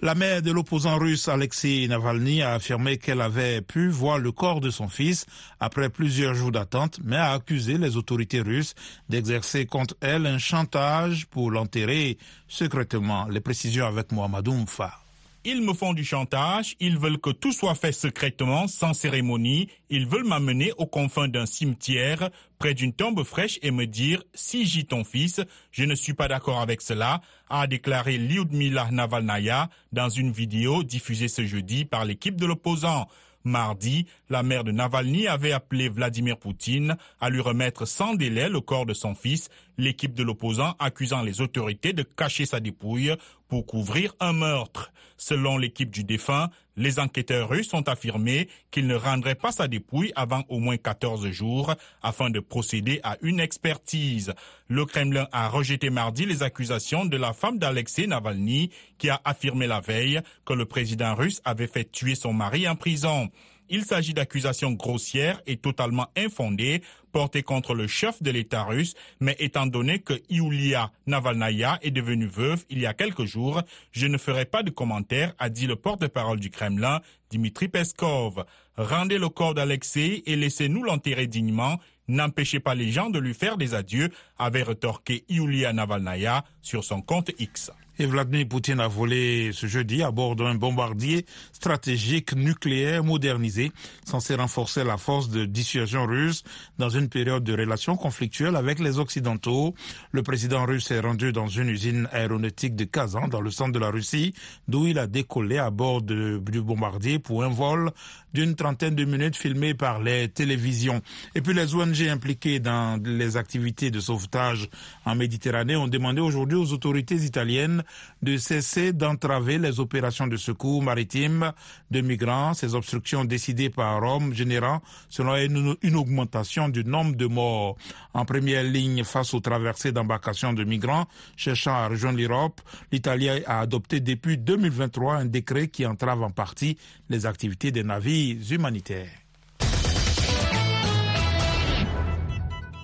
La 0.00 0.14
mère 0.14 0.40
de 0.40 0.52
l'opposant 0.52 0.98
russe 0.98 1.28
Alexei 1.28 1.86
Navalny 1.88 2.42
a 2.42 2.54
affirmé 2.54 2.98
qu'elle 2.98 3.20
avait 3.20 3.60
pu 3.60 3.88
voir 3.88 4.18
le 4.18 4.30
corps 4.30 4.60
de 4.60 4.70
son 4.70 4.88
fils 4.88 5.26
après 5.58 5.90
plusieurs 5.90 6.34
jours 6.34 6.52
d'attente, 6.52 7.00
mais 7.04 7.16
a 7.16 7.32
accusé 7.32 7.76
les 7.76 7.96
autorités 7.96 8.40
russes 8.40 8.74
d'exercer 9.08 9.66
contre 9.66 9.91
elle 10.00 10.26
un 10.26 10.38
chantage 10.38 11.26
pour 11.26 11.50
l'enterrer 11.50 12.18
secrètement. 12.48 13.26
Les 13.28 13.40
précisions 13.40 13.86
avec 13.86 14.12
Mohamedou 14.12 14.54
Mfa. 14.54 14.98
Ils 15.44 15.60
me 15.60 15.74
font 15.74 15.92
du 15.92 16.04
chantage, 16.04 16.76
ils 16.78 16.96
veulent 16.96 17.18
que 17.18 17.30
tout 17.30 17.50
soit 17.50 17.74
fait 17.74 17.90
secrètement, 17.90 18.68
sans 18.68 18.94
cérémonie, 18.94 19.68
ils 19.90 20.06
veulent 20.06 20.26
m'amener 20.26 20.70
aux 20.78 20.86
confins 20.86 21.26
d'un 21.26 21.46
cimetière, 21.46 22.30
près 22.60 22.74
d'une 22.74 22.92
tombe 22.92 23.24
fraîche 23.24 23.58
et 23.60 23.72
me 23.72 23.86
dire 23.86 24.22
«si 24.34 24.66
j'y 24.66 24.86
ton 24.86 25.02
fils, 25.02 25.40
je 25.72 25.82
ne 25.82 25.96
suis 25.96 26.14
pas 26.14 26.28
d'accord 26.28 26.60
avec 26.60 26.80
cela», 26.80 27.22
a 27.50 27.66
déclaré 27.66 28.18
Lyudmila 28.18 28.92
Navalnaya 28.92 29.68
dans 29.90 30.08
une 30.08 30.30
vidéo 30.30 30.84
diffusée 30.84 31.26
ce 31.26 31.44
jeudi 31.44 31.84
par 31.84 32.04
l'équipe 32.04 32.40
de 32.40 32.46
l'opposant. 32.46 33.08
Mardi, 33.44 34.06
la 34.30 34.44
mère 34.44 34.62
de 34.62 34.70
Navalny 34.70 35.26
avait 35.26 35.50
appelé 35.50 35.88
Vladimir 35.88 36.36
Poutine 36.36 36.96
à 37.20 37.28
lui 37.28 37.40
remettre 37.40 37.86
sans 37.86 38.14
délai 38.14 38.48
le 38.48 38.60
corps 38.60 38.86
de 38.86 38.94
son 38.94 39.16
fils, 39.16 39.48
l'équipe 39.78 40.14
de 40.14 40.22
l'opposant 40.22 40.74
accusant 40.78 41.22
les 41.22 41.40
autorités 41.40 41.92
de 41.92 42.02
cacher 42.02 42.46
sa 42.46 42.60
dépouille 42.60 43.14
pour 43.48 43.66
couvrir 43.66 44.14
un 44.20 44.32
meurtre. 44.32 44.92
Selon 45.16 45.58
l'équipe 45.58 45.90
du 45.90 46.04
défunt, 46.04 46.50
les 46.76 46.98
enquêteurs 46.98 47.48
russes 47.48 47.74
ont 47.74 47.82
affirmé 47.82 48.48
qu'ils 48.70 48.86
ne 48.86 48.94
rendraient 48.94 49.34
pas 49.34 49.52
sa 49.52 49.68
dépouille 49.68 50.12
avant 50.16 50.42
au 50.48 50.58
moins 50.58 50.76
14 50.76 51.28
jours 51.30 51.74
afin 52.02 52.30
de 52.30 52.40
procéder 52.40 53.00
à 53.02 53.16
une 53.20 53.40
expertise. 53.40 54.32
Le 54.68 54.86
Kremlin 54.86 55.28
a 55.32 55.48
rejeté 55.48 55.90
mardi 55.90 56.24
les 56.24 56.42
accusations 56.42 57.04
de 57.04 57.16
la 57.16 57.34
femme 57.34 57.58
d'Alexei 57.58 58.06
Navalny 58.06 58.70
qui 58.98 59.10
a 59.10 59.20
affirmé 59.24 59.66
la 59.66 59.80
veille 59.80 60.20
que 60.46 60.54
le 60.54 60.64
président 60.64 61.14
russe 61.14 61.42
avait 61.44 61.66
fait 61.66 61.90
tuer 61.90 62.14
son 62.14 62.32
mari 62.32 62.66
en 62.66 62.74
prison. 62.74 63.28
Il 63.68 63.84
s'agit 63.84 64.12
d'accusations 64.12 64.72
grossières 64.72 65.40
et 65.46 65.56
totalement 65.56 66.08
infondées 66.16 66.82
portées 67.12 67.42
contre 67.42 67.74
le 67.74 67.86
chef 67.86 68.22
de 68.22 68.30
l'État 68.30 68.64
russe, 68.64 68.94
mais 69.20 69.36
étant 69.38 69.66
donné 69.66 70.00
que 70.00 70.14
Iulia 70.30 70.90
Navalnaya 71.06 71.78
est 71.82 71.90
devenue 71.90 72.26
veuve 72.26 72.64
il 72.70 72.80
y 72.80 72.86
a 72.86 72.94
quelques 72.94 73.24
jours, 73.24 73.62
je 73.92 74.06
ne 74.06 74.18
ferai 74.18 74.44
pas 74.44 74.62
de 74.62 74.70
commentaires, 74.70 75.34
a 75.38 75.48
dit 75.50 75.66
le 75.66 75.76
porte-parole 75.76 76.40
du 76.40 76.50
Kremlin, 76.50 77.00
Dimitri 77.30 77.68
Peskov. 77.68 78.44
Rendez 78.76 79.18
le 79.18 79.28
corps 79.28 79.54
d'Alexei 79.54 80.22
et 80.26 80.36
laissez-nous 80.36 80.82
l'enterrer 80.82 81.26
dignement. 81.26 81.78
N'empêchez 82.08 82.60
pas 82.60 82.74
les 82.74 82.90
gens 82.90 83.10
de 83.10 83.18
lui 83.18 83.34
faire 83.34 83.56
des 83.56 83.74
adieux, 83.74 84.10
avait 84.38 84.62
retorqué 84.62 85.24
Iulia 85.28 85.72
Navalnaya 85.72 86.44
sur 86.62 86.84
son 86.84 87.00
compte 87.00 87.30
X. 87.38 87.70
Et 87.98 88.06
Vladimir 88.06 88.48
Poutine 88.48 88.80
a 88.80 88.88
volé 88.88 89.50
ce 89.52 89.66
jeudi 89.66 90.02
à 90.02 90.10
bord 90.10 90.34
d'un 90.34 90.54
bombardier 90.54 91.26
stratégique 91.52 92.34
nucléaire 92.34 93.04
modernisé, 93.04 93.70
censé 94.06 94.34
renforcer 94.34 94.82
la 94.82 94.96
force 94.96 95.28
de 95.28 95.44
dissuasion 95.44 96.06
russe 96.06 96.42
dans 96.78 96.88
une 96.88 97.10
période 97.10 97.44
de 97.44 97.52
relations 97.52 97.96
conflictuelles 97.96 98.56
avec 98.56 98.78
les 98.78 98.98
Occidentaux. 98.98 99.74
Le 100.10 100.22
président 100.22 100.64
russe 100.64 100.90
est 100.90 101.00
rendu 101.00 101.32
dans 101.32 101.48
une 101.48 101.68
usine 101.68 102.08
aéronautique 102.12 102.74
de 102.76 102.84
Kazan, 102.84 103.28
dans 103.28 103.42
le 103.42 103.50
centre 103.50 103.72
de 103.72 103.78
la 103.78 103.90
Russie, 103.90 104.32
d'où 104.68 104.86
il 104.86 104.98
a 104.98 105.06
décollé 105.06 105.58
à 105.58 105.70
bord 105.70 106.00
du 106.00 106.40
bombardier 106.62 107.18
pour 107.18 107.44
un 107.44 107.50
vol 107.50 107.90
d'une 108.32 108.54
trentaine 108.54 108.94
de 108.94 109.04
minutes 109.04 109.36
filmé 109.36 109.74
par 109.74 110.00
les 110.00 110.28
télévisions. 110.28 111.02
Et 111.34 111.42
puis 111.42 111.52
les 111.52 111.74
ONG 111.74 112.08
impliquées 112.08 112.58
dans 112.58 113.00
les 113.04 113.36
activités 113.36 113.90
de 113.90 114.00
sauvetage 114.00 114.68
en 115.04 115.14
Méditerranée 115.14 115.76
ont 115.76 115.88
demandé 115.88 116.20
aujourd'hui 116.22 116.56
aux 116.56 116.72
autorités 116.72 117.16
italiennes 117.16 117.81
de 118.22 118.36
cesser 118.36 118.92
d'entraver 118.92 119.58
les 119.58 119.80
opérations 119.80 120.26
de 120.26 120.36
secours 120.36 120.82
maritime 120.82 121.52
de 121.90 122.00
migrants. 122.00 122.54
Ces 122.54 122.74
obstructions 122.74 123.24
décidées 123.24 123.70
par 123.70 124.00
Rome 124.00 124.32
générant, 124.34 124.80
selon 125.08 125.36
une, 125.36 125.76
une 125.82 125.96
augmentation 125.96 126.68
du 126.68 126.84
nombre 126.84 127.16
de 127.16 127.26
morts. 127.26 127.76
En 128.14 128.24
première 128.24 128.64
ligne 128.64 129.04
face 129.04 129.34
aux 129.34 129.40
traversées 129.40 129.92
d'embarcations 129.92 130.52
de 130.52 130.64
migrants 130.64 131.06
cherchant 131.36 131.72
à 131.74 131.88
rejoindre 131.88 132.18
l'Europe, 132.18 132.60
l'Italie 132.90 133.28
a 133.28 133.60
adopté 133.60 134.00
depuis 134.00 134.38
2023 134.38 135.14
un 135.14 135.24
décret 135.26 135.68
qui 135.68 135.86
entrave 135.86 136.22
en 136.22 136.30
partie 136.30 136.76
les 137.08 137.26
activités 137.26 137.70
des 137.70 137.82
navires 137.84 138.36
humanitaires. 138.50 139.10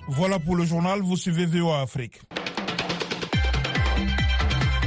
Voilà 0.07 0.39
pour 0.39 0.55
le 0.55 0.65
journal, 0.65 1.01
vous 1.01 1.17
suivez 1.17 1.45
VOA 1.45 1.81
Afrique. 1.81 2.19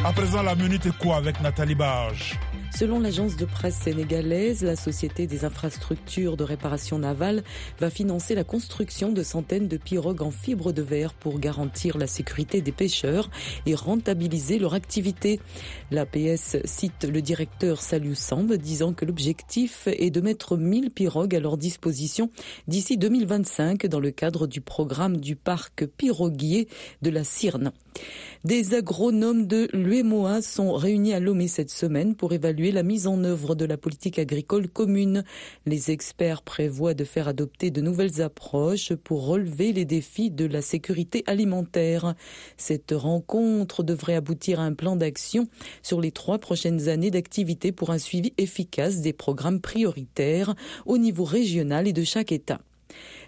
À 0.05 0.13
présent, 0.13 0.43
la 0.43 0.57
minute 0.57 0.85
est 0.87 0.99
quoi 0.99 1.15
avec 1.15 1.41
Nathalie 1.41 1.77
Barge 1.77 2.37
Selon 2.77 2.99
l'agence 2.99 3.37
de 3.37 3.45
presse 3.45 3.77
sénégalaise, 3.77 4.65
la 4.65 4.75
Société 4.75 5.29
des 5.29 5.45
infrastructures 5.45 6.37
de 6.37 6.43
réparation 6.43 6.99
navale 6.99 7.45
va 7.79 7.89
financer 7.89 8.35
la 8.35 8.43
construction 8.43 9.13
de 9.13 9.23
centaines 9.23 9.69
de 9.69 9.77
pirogues 9.77 10.23
en 10.23 10.33
fibre 10.33 10.73
de 10.73 10.83
verre 10.83 11.15
pour 11.15 11.39
garantir 11.39 11.99
la 11.99 12.09
sécurité 12.09 12.63
des 12.63 12.73
pêcheurs 12.73 13.31
et 13.65 13.77
rentabiliser 13.77 14.59
leur 14.59 14.75
activité. 14.75 15.39
L'APS 15.93 16.57
cite 16.65 17.05
le 17.05 17.23
directeur 17.23 17.81
Salut 17.81 18.17
Samb 18.17 18.53
disant 18.55 18.95
que 18.95 19.05
l'objectif 19.05 19.87
est 19.87 20.11
de 20.11 20.21
mettre 20.21 20.57
1000 20.57 20.91
pirogues 20.91 21.37
à 21.37 21.41
leur 21.41 21.57
disposition 21.57 22.31
d'ici 22.67 22.97
2025 22.97 23.87
dans 23.87 24.01
le 24.01 24.11
cadre 24.11 24.49
du 24.49 24.63
programme 24.63 25.19
du 25.19 25.37
parc 25.37 25.87
piroguier 25.87 26.67
de 27.03 27.11
la 27.11 27.23
Cyrne. 27.23 27.71
Des 28.45 28.75
agronomes 28.75 29.47
de 29.47 29.69
l'UEMOA 29.73 30.43
sont 30.43 30.73
réunis 30.73 31.15
à 31.15 31.21
Lomé 31.21 31.47
cette 31.47 31.71
semaine 31.71 32.17
pour 32.17 32.33
évaluer 32.33 32.73
la 32.73 32.83
mise 32.83 33.07
en 33.07 33.23
œuvre 33.23 33.55
de 33.55 33.65
la 33.65 33.77
politique 33.77 34.19
agricole 34.19 34.69
commune. 34.69 35.23
Les 35.65 35.93
experts 35.93 36.43
prévoient 36.43 36.95
de 36.95 37.05
faire 37.05 37.29
adopter 37.29 37.71
de 37.71 37.81
nouvelles 37.81 38.21
approches 38.21 38.95
pour 38.95 39.27
relever 39.27 39.73
les 39.73 39.85
défis 39.85 40.33
de 40.33 40.45
la 40.45 40.61
sécurité 40.61 41.23
alimentaire. 41.29 42.15
Cette 42.57 42.91
rencontre 42.91 43.85
devrait 43.85 44.17
aboutir 44.17 44.59
à 44.59 44.65
un 44.65 44.75
plan 44.75 44.97
d'action 44.97 45.47
sur 45.85 46.01
les 46.01 46.11
trois 46.11 46.39
prochaines 46.39 46.89
années 46.89 47.13
d'activité 47.13 47.71
pour 47.71 47.91
un 47.91 47.99
suivi 47.99 48.33
efficace 48.39 49.03
des 49.03 49.13
programmes 49.13 49.61
prioritaires 49.61 50.57
au 50.85 50.99
niveau 50.99 51.23
régional 51.23 51.87
et 51.87 51.93
de 51.93 52.03
chaque 52.03 52.33
État. 52.33 52.59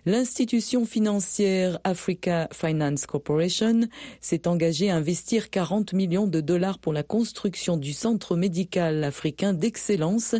L'institution 0.06 0.84
financière 0.84 1.78
Africa 1.82 2.46
Finance 2.52 3.06
Corporation 3.06 3.88
s'est 4.20 4.46
engagée 4.46 4.90
à 4.90 4.96
investir 4.96 5.48
40 5.48 5.94
millions 5.94 6.26
de 6.26 6.42
dollars 6.42 6.78
pour 6.78 6.92
la 6.92 7.02
construction 7.02 7.78
du 7.78 7.94
centre 7.94 8.36
médical 8.36 9.02
africain 9.02 9.54
d'excellence, 9.54 10.34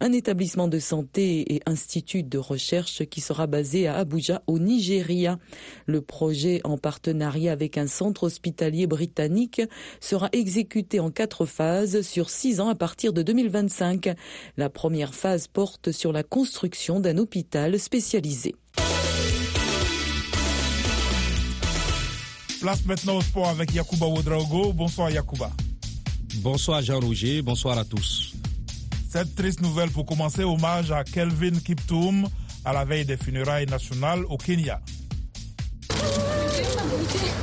un 0.00 0.12
établissement 0.12 0.68
de 0.68 0.78
santé 0.78 1.54
et 1.54 1.60
institut 1.66 2.22
de 2.22 2.38
recherche 2.38 3.04
qui 3.04 3.20
sera 3.20 3.46
basé 3.46 3.86
à 3.86 3.96
Abuja 3.96 4.42
au 4.46 4.58
Nigeria. 4.58 5.38
Le 5.84 6.00
projet 6.00 6.62
en 6.64 6.78
partenariat 6.78 7.52
avec 7.52 7.76
un 7.76 7.88
centre 7.88 8.22
hospitalier 8.22 8.86
britannique 8.86 9.60
sera 10.00 10.30
exécuté 10.32 10.98
en 10.98 11.10
quatre 11.10 11.44
phases 11.44 12.00
sur 12.00 12.30
six 12.30 12.58
ans 12.58 12.70
à 12.70 12.74
partir 12.74 13.12
de 13.12 13.20
2025. 13.20 14.14
La 14.56 14.70
première 14.70 15.14
phase 15.14 15.46
porte 15.46 15.92
sur 15.92 16.10
la 16.10 16.22
construction 16.22 17.00
d'un 17.00 17.18
hôpital 17.18 17.78
spécialisé. 17.78 18.54
Place 22.60 22.84
maintenant 22.84 23.16
au 23.16 23.22
sport 23.22 23.48
avec 23.48 23.74
Yacouba 23.74 24.06
Ouedraogo. 24.06 24.74
Bonsoir 24.74 25.10
Yacouba. 25.10 25.50
Bonsoir 26.42 26.82
Jean-Roger, 26.82 27.40
bonsoir 27.40 27.78
à 27.78 27.84
tous. 27.86 28.34
Cette 29.08 29.34
triste 29.34 29.62
nouvelle 29.62 29.90
pour 29.90 30.04
commencer, 30.04 30.44
hommage 30.44 30.92
à 30.92 31.02
Kelvin 31.02 31.58
Kiptoum 31.64 32.28
à 32.64 32.74
la 32.74 32.84
veille 32.84 33.06
des 33.06 33.16
funérailles 33.16 33.64
nationales 33.64 34.24
au 34.28 34.36
Kenya. 34.36 34.78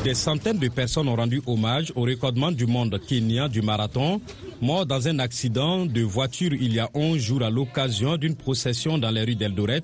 Des 0.04 0.14
centaines 0.14 0.60
de 0.60 0.68
personnes 0.68 1.08
ont 1.08 1.16
rendu 1.16 1.42
hommage 1.48 1.92
au 1.96 2.02
recordement 2.02 2.52
du 2.52 2.68
monde 2.68 3.00
kenyan 3.08 3.50
du 3.50 3.64
marathon, 3.64 4.22
mort 4.62 4.86
dans 4.86 5.08
un 5.08 5.18
accident 5.18 5.88
de 5.88 6.02
voiture 6.02 6.54
il 6.54 6.74
y 6.74 6.80
a 6.80 6.90
11 6.94 7.18
jours 7.18 7.44
à 7.44 7.50
l'occasion 7.50 8.18
d'une 8.18 8.36
procession 8.36 9.00
dans 9.00 9.10
les 9.10 9.24
rues 9.24 9.36
d'Eldoret. 9.36 9.84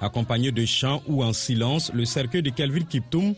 Accompagné 0.00 0.50
de 0.52 0.64
chants 0.64 1.02
ou 1.06 1.22
en 1.22 1.34
silence, 1.34 1.92
le 1.92 2.06
cercueil 2.06 2.42
de 2.42 2.48
Kelvin 2.48 2.84
Kiptoum 2.84 3.34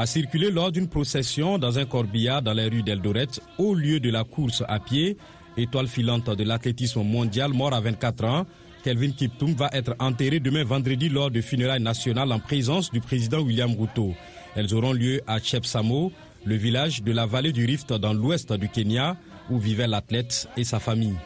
a 0.00 0.06
circulé 0.06 0.50
lors 0.50 0.72
d'une 0.72 0.88
procession 0.88 1.58
dans 1.58 1.78
un 1.78 1.84
corbillard 1.84 2.40
dans 2.40 2.54
les 2.54 2.68
rues 2.68 2.82
d'Eldoret 2.82 3.26
au 3.58 3.74
lieu 3.74 4.00
de 4.00 4.08
la 4.08 4.24
course 4.24 4.64
à 4.66 4.80
pied, 4.80 5.18
étoile 5.58 5.88
filante 5.88 6.30
de 6.30 6.42
l'athlétisme 6.42 7.02
mondial 7.02 7.52
mort 7.52 7.74
à 7.74 7.80
24 7.80 8.24
ans. 8.24 8.46
Kelvin 8.82 9.10
Kiptoum 9.10 9.52
va 9.52 9.68
être 9.74 9.94
enterré 9.98 10.40
demain 10.40 10.64
vendredi 10.64 11.10
lors 11.10 11.30
de 11.30 11.42
funérailles 11.42 11.82
nationales 11.82 12.32
en 12.32 12.38
présence 12.38 12.90
du 12.90 13.02
président 13.02 13.40
William 13.40 13.74
Ruto. 13.78 14.14
Elles 14.56 14.72
auront 14.72 14.94
lieu 14.94 15.20
à 15.26 15.38
Chepsamo, 15.38 16.12
le 16.46 16.54
village 16.54 17.02
de 17.02 17.12
la 17.12 17.26
vallée 17.26 17.52
du 17.52 17.66
Rift 17.66 17.92
dans 17.92 18.14
l'ouest 18.14 18.54
du 18.54 18.70
Kenya, 18.70 19.18
où 19.50 19.58
vivait 19.58 19.86
l'athlète 19.86 20.48
et 20.56 20.64
sa 20.64 20.80
famille. 20.80 21.18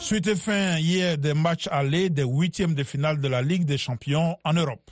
Suite 0.00 0.26
et 0.26 0.34
fin 0.34 0.76
hier 0.78 1.16
des 1.18 1.34
matchs 1.34 1.68
allés 1.70 2.10
des 2.10 2.24
huitièmes 2.24 2.74
de 2.74 2.82
finale 2.82 3.20
de 3.20 3.28
la 3.28 3.42
Ligue 3.42 3.64
des 3.64 3.78
champions 3.78 4.36
en 4.42 4.54
Europe. 4.54 4.90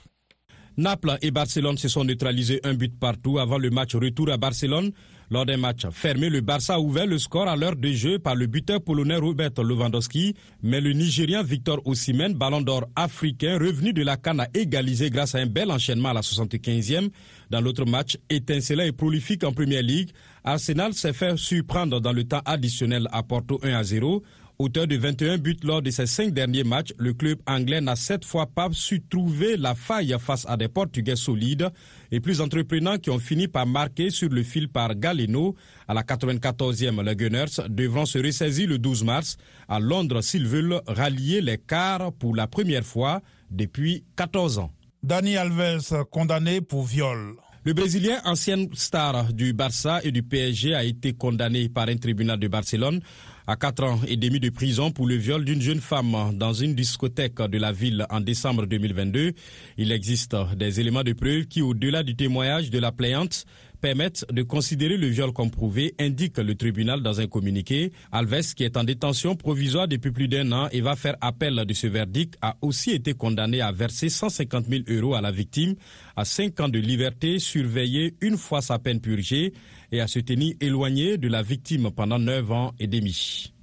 Naples 0.77 1.17
et 1.23 1.31
Barcelone 1.31 1.75
se 1.79 1.87
sont 1.87 2.03
neutralisés 2.03 2.59
un 2.63 2.75
but 2.75 2.95
partout 2.99 3.39
avant 3.39 3.57
le 3.57 3.71
match 3.71 3.95
retour 3.95 4.29
à 4.29 4.37
Barcelone. 4.37 4.91
Lors 5.31 5.43
d'un 5.43 5.57
match 5.57 5.87
fermé, 5.91 6.29
le 6.29 6.41
Barça 6.41 6.75
a 6.75 6.79
ouvert 6.79 7.07
le 7.07 7.17
score 7.17 7.47
à 7.47 7.55
l'heure 7.57 7.75
de 7.75 7.89
jeu 7.89 8.19
par 8.19 8.35
le 8.35 8.45
buteur 8.45 8.79
polonais 8.81 9.15
Robert 9.15 9.49
Lewandowski, 9.57 10.35
mais 10.61 10.79
le 10.79 10.93
Nigérien 10.93 11.41
Victor 11.41 11.81
Osimhen, 11.83 12.35
ballon 12.35 12.61
d'or 12.61 12.85
africain, 12.95 13.57
revenu 13.57 13.91
de 13.91 14.03
la 14.03 14.17
canne, 14.17 14.39
a 14.39 14.47
égalisé 14.53 15.09
grâce 15.09 15.33
à 15.33 15.39
un 15.39 15.47
bel 15.47 15.71
enchaînement 15.71 16.09
à 16.09 16.13
la 16.13 16.21
75e. 16.21 17.09
Dans 17.49 17.59
l'autre 17.59 17.85
match, 17.85 18.17
étincelant 18.29 18.83
et 18.83 18.91
prolifique 18.91 19.43
en 19.43 19.53
Première 19.53 19.81
Ligue, 19.81 20.11
Arsenal 20.43 20.93
s'est 20.93 21.11
fait 21.11 21.35
surprendre 21.37 21.99
dans 21.99 22.13
le 22.13 22.23
temps 22.23 22.41
additionnel 22.45 23.07
à 23.11 23.23
Porto 23.23 23.59
1 23.63 23.73
à 23.73 23.83
0. 23.83 24.23
Auteur 24.59 24.87
de 24.87 24.95
21 24.97 25.37
buts 25.37 25.59
lors 25.61 25.83
de 25.83 25.91
ses 25.91 26.07
cinq 26.07 26.33
derniers 26.33 26.63
matchs, 26.63 26.91
le 26.97 27.13
club 27.13 27.37
anglais 27.45 27.79
n'a 27.79 27.95
cette 27.95 28.25
fois 28.25 28.47
pas 28.47 28.69
su 28.71 29.03
trouver 29.07 29.55
la 29.55 29.75
faille 29.75 30.15
face 30.19 30.47
à 30.49 30.57
des 30.57 30.67
Portugais 30.67 31.15
solides 31.15 31.69
et 32.11 32.19
plus 32.19 32.41
entreprenants 32.41 32.97
qui 32.97 33.11
ont 33.11 33.19
fini 33.19 33.47
par 33.47 33.67
marquer 33.67 34.09
sur 34.09 34.29
le 34.29 34.41
fil 34.41 34.67
par 34.67 34.95
Galeno. 34.95 35.53
À 35.87 35.93
la 35.93 36.01
94e, 36.01 37.03
les 37.03 37.15
Gunners 37.15 37.69
devront 37.69 38.07
se 38.07 38.17
ressaisir 38.17 38.67
le 38.67 38.79
12 38.79 39.03
mars 39.03 39.37
à 39.67 39.79
Londres 39.79 40.21
s'ils 40.21 40.47
veulent 40.47 40.81
rallier 40.87 41.39
les 41.39 41.59
quarts 41.59 42.11
pour 42.13 42.35
la 42.35 42.47
première 42.47 42.83
fois 42.83 43.21
depuis 43.51 44.05
14 44.15 44.57
ans. 44.57 44.71
Dani 45.03 45.37
Alves 45.37 46.03
condamné 46.09 46.61
pour 46.61 46.83
viol. 46.83 47.35
Le 47.63 47.73
Brésilien, 47.73 48.21
ancienne 48.23 48.69
star 48.73 49.33
du 49.33 49.51
Barça 49.51 49.99
et 50.01 50.11
du 50.11 50.23
PSG, 50.23 50.73
a 50.73 50.85
été 50.85 51.11
condamné 51.11 51.67
par 51.67 51.89
un 51.89 51.97
tribunal 51.97 52.39
de 52.39 52.47
Barcelone 52.47 53.01
à 53.49 53.55
4 53.55 53.83
ans 53.85 53.99
et 54.05 54.17
demi 54.17 54.41
de 54.41 54.49
prison 54.49 54.91
pour 54.91 55.07
le 55.07 55.15
viol 55.15 55.45
d'une 55.45 55.61
jeune 55.61 55.79
femme 55.79 56.37
dans 56.37 56.51
une 56.51 56.75
discothèque 56.75 57.41
de 57.41 57.57
la 57.57 57.71
ville 57.71 58.05
en 58.09 58.19
décembre 58.19 58.65
2022. 58.65 59.31
Il 59.77 59.91
existe 59.93 60.35
des 60.57 60.81
éléments 60.81 61.03
de 61.03 61.13
preuve 61.13 61.45
qui, 61.45 61.61
au-delà 61.61 62.03
du 62.03 62.13
témoignage 62.13 62.69
de 62.69 62.77
la 62.79 62.91
plaignante, 62.91 63.45
permettent 63.81 64.25
de 64.31 64.43
considérer 64.43 64.97
le 64.97 65.07
viol 65.07 65.31
comme 65.33 65.51
prouvé, 65.51 65.95
indique 65.99 66.37
le 66.37 66.55
tribunal 66.55 67.01
dans 67.01 67.19
un 67.21 67.27
communiqué. 67.27 67.91
Alves, 68.11 68.53
qui 68.55 68.63
est 68.63 68.77
en 68.77 68.83
détention 68.83 69.35
provisoire 69.35 69.87
depuis 69.87 70.11
plus 70.11 70.27
d'un 70.27 70.51
an 70.51 70.67
et 70.71 70.81
va 70.81 70.95
faire 70.95 71.15
appel 71.21 71.55
de 71.65 71.73
ce 71.73 71.87
verdict, 71.87 72.37
a 72.41 72.55
aussi 72.61 72.91
été 72.91 73.13
condamné 73.13 73.61
à 73.61 73.71
verser 73.71 74.09
150 74.09 74.65
000 74.67 74.83
euros 74.89 75.15
à 75.15 75.21
la 75.21 75.31
victime, 75.31 75.75
à 76.15 76.25
5 76.25 76.59
ans 76.59 76.69
de 76.69 76.79
liberté 76.79 77.39
surveillée 77.39 78.15
une 78.21 78.37
fois 78.37 78.61
sa 78.61 78.79
peine 78.79 79.01
purgée 79.01 79.53
et 79.91 80.01
à 80.01 80.07
se 80.07 80.19
tenir 80.19 80.55
éloigné 80.59 81.17
de 81.17 81.27
la 81.27 81.41
victime 81.41 81.91
pendant 81.91 82.19
9 82.19 82.51
ans 82.51 82.73
et 82.79 82.87
demi. 82.87 83.53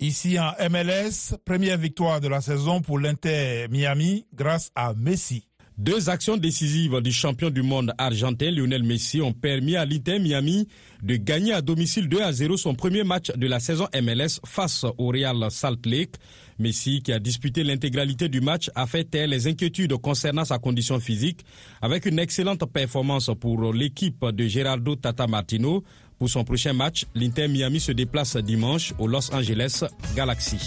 Ici 0.00 0.38
en 0.38 0.52
MLS, 0.70 1.36
première 1.44 1.76
victoire 1.76 2.20
de 2.20 2.28
la 2.28 2.40
saison 2.40 2.80
pour 2.80 3.00
l'Inter 3.00 3.66
Miami 3.68 4.26
grâce 4.32 4.70
à 4.76 4.94
Messi. 4.94 5.48
Deux 5.78 6.10
actions 6.10 6.36
décisives 6.36 7.00
du 7.00 7.12
champion 7.12 7.50
du 7.50 7.62
monde 7.62 7.94
argentin 7.98 8.50
Lionel 8.50 8.82
Messi 8.82 9.20
ont 9.20 9.32
permis 9.32 9.76
à 9.76 9.84
l'Inter 9.84 10.18
Miami 10.18 10.66
de 11.04 11.14
gagner 11.14 11.52
à 11.52 11.62
domicile 11.62 12.08
2 12.08 12.20
à 12.20 12.32
0 12.32 12.56
son 12.56 12.74
premier 12.74 13.04
match 13.04 13.30
de 13.36 13.46
la 13.46 13.60
saison 13.60 13.86
MLS 13.94 14.40
face 14.44 14.84
au 14.98 15.06
Real 15.06 15.36
Salt 15.52 15.86
Lake. 15.86 16.16
Messi, 16.58 17.00
qui 17.00 17.12
a 17.12 17.20
disputé 17.20 17.62
l'intégralité 17.62 18.28
du 18.28 18.40
match, 18.40 18.72
a 18.74 18.88
fait 18.88 19.04
taire 19.04 19.28
les 19.28 19.46
inquiétudes 19.46 19.94
concernant 19.98 20.44
sa 20.44 20.58
condition 20.58 20.98
physique 20.98 21.44
avec 21.80 22.06
une 22.06 22.18
excellente 22.18 22.64
performance 22.72 23.30
pour 23.38 23.72
l'équipe 23.72 24.24
de 24.24 24.48
Gerardo 24.48 24.96
Tata 24.96 25.28
Martino. 25.28 25.84
Pour 26.18 26.28
son 26.28 26.42
prochain 26.42 26.72
match, 26.72 27.04
l'Inter 27.14 27.46
Miami 27.46 27.78
se 27.78 27.92
déplace 27.92 28.36
dimanche 28.36 28.94
au 28.98 29.06
Los 29.06 29.32
Angeles 29.32 29.84
Galaxy. 30.16 30.58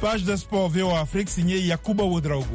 Page 0.00 0.22
de 0.22 0.36
sport 0.36 0.68
VO 0.68 0.90
Afrique 0.90 1.28
signée 1.28 1.58
Yakuba 1.62 2.04
Ouedraogo. 2.04 2.54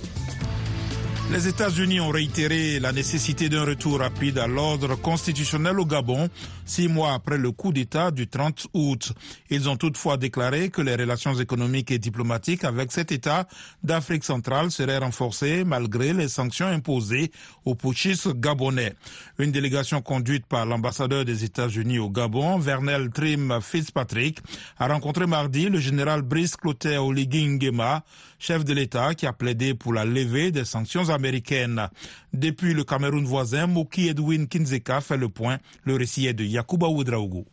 Les 1.31 1.47
États-Unis 1.47 2.01
ont 2.01 2.09
réitéré 2.09 2.81
la 2.81 2.91
nécessité 2.91 3.47
d'un 3.47 3.63
retour 3.63 3.99
rapide 3.99 4.37
à 4.37 4.47
l'ordre 4.47 4.95
constitutionnel 4.95 5.79
au 5.79 5.85
Gabon, 5.85 6.27
six 6.65 6.89
mois 6.89 7.13
après 7.13 7.37
le 7.37 7.51
coup 7.51 7.71
d'État 7.71 8.11
du 8.11 8.27
30 8.27 8.67
août. 8.73 9.13
Ils 9.49 9.69
ont 9.69 9.77
toutefois 9.77 10.17
déclaré 10.17 10.69
que 10.69 10.81
les 10.81 10.93
relations 10.93 11.33
économiques 11.35 11.89
et 11.91 11.99
diplomatiques 11.99 12.65
avec 12.65 12.91
cet 12.91 13.13
État 13.13 13.47
d'Afrique 13.81 14.25
centrale 14.25 14.71
seraient 14.71 14.97
renforcées 14.97 15.63
malgré 15.63 16.11
les 16.11 16.27
sanctions 16.27 16.67
imposées 16.67 17.31
aux 17.63 17.75
putschistes 17.75 18.37
gabonais. 18.37 18.93
Une 19.39 19.53
délégation 19.53 20.01
conduite 20.01 20.45
par 20.47 20.65
l'ambassadeur 20.65 21.23
des 21.23 21.45
États-Unis 21.45 21.99
au 21.99 22.09
Gabon, 22.09 22.59
Vernel 22.59 23.09
Trim 23.09 23.57
Fitzpatrick, 23.61 24.39
a 24.77 24.89
rencontré 24.89 25.27
mardi 25.27 25.69
le 25.69 25.79
général 25.79 26.23
Brice 26.23 26.57
Clotaire 26.57 27.05
Oligui 27.05 27.47
Nguema, 27.47 28.03
chef 28.41 28.65
de 28.65 28.73
l'État 28.73 29.13
qui 29.13 29.27
a 29.27 29.33
plaidé 29.33 29.75
pour 29.75 29.93
la 29.93 30.03
levée 30.03 30.51
des 30.51 30.65
sanctions 30.65 31.09
américaines. 31.09 31.87
Depuis 32.33 32.73
le 32.73 32.83
Cameroun 32.83 33.23
voisin, 33.23 33.67
Moki 33.67 34.07
Edwin 34.07 34.47
Kinzeka 34.47 34.99
fait 34.99 35.15
le 35.15 35.29
point. 35.29 35.59
Le 35.85 35.95
récit 35.95 36.25
est 36.25 36.33
de 36.33 36.43
Yakuba 36.43 36.87
Oudraogo. 36.87 37.45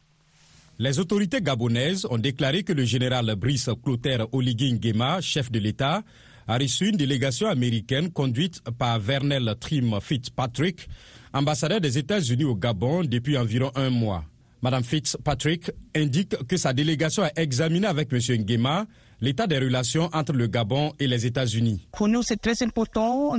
Les 0.78 0.98
autorités 0.98 1.42
gabonaises 1.42 2.06
ont 2.08 2.16
déclaré 2.16 2.62
que 2.62 2.72
le 2.72 2.84
général 2.84 3.34
Brice 3.36 3.68
Clotaire 3.84 4.32
Oligui 4.32 4.72
Nguema, 4.72 5.20
chef 5.20 5.52
de 5.52 5.58
l'État, 5.58 6.02
a 6.46 6.56
reçu 6.56 6.88
une 6.88 6.96
délégation 6.96 7.48
américaine 7.48 8.10
conduite 8.10 8.62
par 8.78 8.98
Vernel 8.98 9.54
Trim 9.60 9.98
Fitzpatrick, 10.00 10.88
ambassadeur 11.34 11.82
des 11.82 11.98
États-Unis 11.98 12.44
au 12.44 12.54
Gabon 12.54 13.04
depuis 13.04 13.36
environ 13.36 13.70
un 13.74 13.90
mois. 13.90 14.24
Madame 14.62 14.82
Fitzpatrick 14.82 15.70
indique 15.94 16.34
que 16.46 16.56
sa 16.56 16.72
délégation 16.72 17.24
a 17.24 17.30
examiné 17.36 17.86
avec 17.86 18.10
M. 18.10 18.20
Nguema 18.40 18.86
l'état 19.20 19.46
des 19.46 19.58
relations 19.58 20.08
entre 20.12 20.32
le 20.32 20.46
Gabon 20.46 20.92
et 20.98 21.06
les 21.06 21.26
États-Unis. 21.26 21.88
Pour 21.92 22.08
nous, 22.08 22.22
c'est 22.22 22.36
très 22.40 22.62
important 22.62 23.36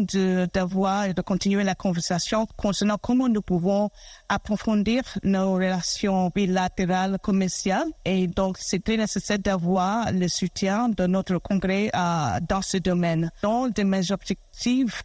d'avoir 0.53 1.05
et 1.05 1.13
de 1.13 1.21
continuer 1.21 1.63
la 1.63 1.75
conversation 1.75 2.45
concernant 2.57 2.97
comment 3.01 3.29
nous 3.29 3.41
pouvons 3.41 3.89
approfondir 4.27 5.03
nos 5.23 5.53
relations 5.53 6.31
bilatérales 6.33 7.17
commerciales. 7.21 7.87
Et 8.05 8.27
donc, 8.27 8.57
c'est 8.59 8.83
très 8.83 8.97
nécessaire 8.97 9.39
d'avoir 9.39 10.11
le 10.11 10.27
soutien 10.27 10.89
de 10.89 11.05
notre 11.07 11.37
Congrès 11.39 11.89
euh, 11.95 12.39
dans 12.47 12.61
ce 12.61 12.77
domaine. 12.77 13.31
Donc, 13.41 13.75
de 13.75 13.83
mes 13.83 14.11
objectifs, 14.11 14.48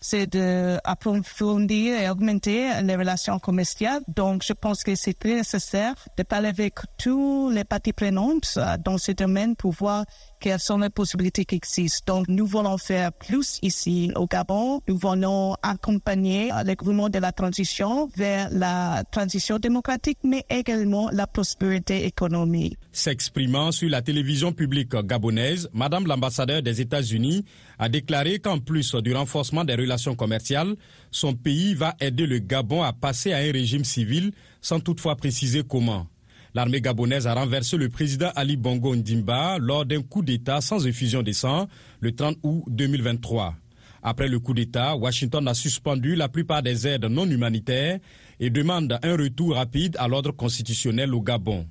c'est 0.00 0.26
d'approfondir 0.26 2.00
et 2.00 2.11
augmenter 2.11 2.70
les 2.82 2.96
relations 2.96 3.38
commerciales. 3.38 4.02
Donc, 4.08 4.42
je 4.44 4.52
pense 4.52 4.82
que 4.82 4.94
c'est 4.96 5.14
très 5.18 5.34
nécessaire 5.37 5.94
de 6.18 6.23
parler 6.25 6.49
avec 6.49 6.75
tous 6.99 7.50
les 7.50 7.64
parties 7.64 7.92
prenantes 7.92 8.54
euh, 8.56 8.76
dans 8.84 8.99
ce 8.99 9.12
domaine 9.12 9.54
pour 9.54 9.73
voir 9.73 10.04
quelles 10.40 10.58
sont 10.61 10.78
les 10.78 10.90
possibilités 10.90 11.44
qui 11.44 11.54
existent. 11.54 12.16
Donc, 12.16 12.28
nous 12.28 12.46
voulons 12.46 12.78
faire 12.78 13.12
plus 13.12 13.58
ici 13.62 14.11
au 14.16 14.26
Gabon. 14.26 14.80
Nous 14.88 14.99
voulons 14.99 15.56
accompagner 15.62 16.50
le 16.64 16.75
gouvernement 16.75 17.08
de 17.08 17.18
la 17.18 17.32
transition 17.32 18.11
vers 18.16 18.49
la 18.50 19.04
transition 19.11 19.58
démocratique, 19.58 20.18
mais 20.25 20.44
également 20.50 21.11
la 21.12 21.26
prospérité 21.26 22.04
économique. 22.06 22.76
S'exprimant 22.92 23.73
sur 23.73 23.88
la 23.88 24.02
télévision 24.02 24.52
publique 24.52 24.94
gabonaise, 24.94 25.68
Madame 25.73 26.06
l'ambassadeur 26.06 26.61
des 26.62 26.80
États-Unis 26.80 27.44
a 27.78 27.88
déclaré 27.88 28.38
qu'en 28.38 28.58
plus 28.58 28.94
du 28.96 29.14
renforcement 29.14 29.43
des 29.64 29.74
relations 29.74 30.14
commerciales, 30.14 30.74
son 31.10 31.34
pays 31.34 31.74
va 31.74 31.94
aider 32.00 32.26
le 32.26 32.38
Gabon 32.38 32.82
à 32.82 32.92
passer 32.92 33.32
à 33.32 33.38
un 33.38 33.52
régime 33.52 33.84
civil 33.84 34.32
sans 34.60 34.80
toutefois 34.80 35.16
préciser 35.16 35.62
comment. 35.68 36.06
L'armée 36.54 36.80
gabonaise 36.80 37.26
a 37.26 37.35
renversé 37.35 37.76
le 37.76 37.88
président 37.88 38.30
Ali 38.37 38.57
Bongo 38.57 38.94
Ndimba 38.94 39.59
lors 39.59 39.85
d'un 39.85 40.02
coup 40.02 40.22
d'État 40.22 40.61
sans 40.61 40.87
effusion 40.87 41.22
de 41.22 41.33
sang 41.33 41.66
le 42.00 42.14
30 42.14 42.38
août 42.44 42.64
2023. 42.68 43.57
Après 44.04 44.28
le 44.28 44.38
coup 44.38 44.54
d'État, 44.54 44.94
Washington 44.96 45.48
a 45.48 45.54
suspendu 45.54 46.14
la 46.14 46.28
plupart 46.28 46.62
des 46.62 46.87
aides 46.87 47.07
non 47.07 47.28
humanitaires 47.28 47.98
et 48.38 48.50
demande 48.50 48.98
un 49.02 49.16
retour 49.16 49.54
rapide 49.57 49.96
à 49.98 50.07
l'ordre 50.07 50.30
constitutionnel 50.30 51.12
au 51.14 51.20
Gabon. 51.22 51.66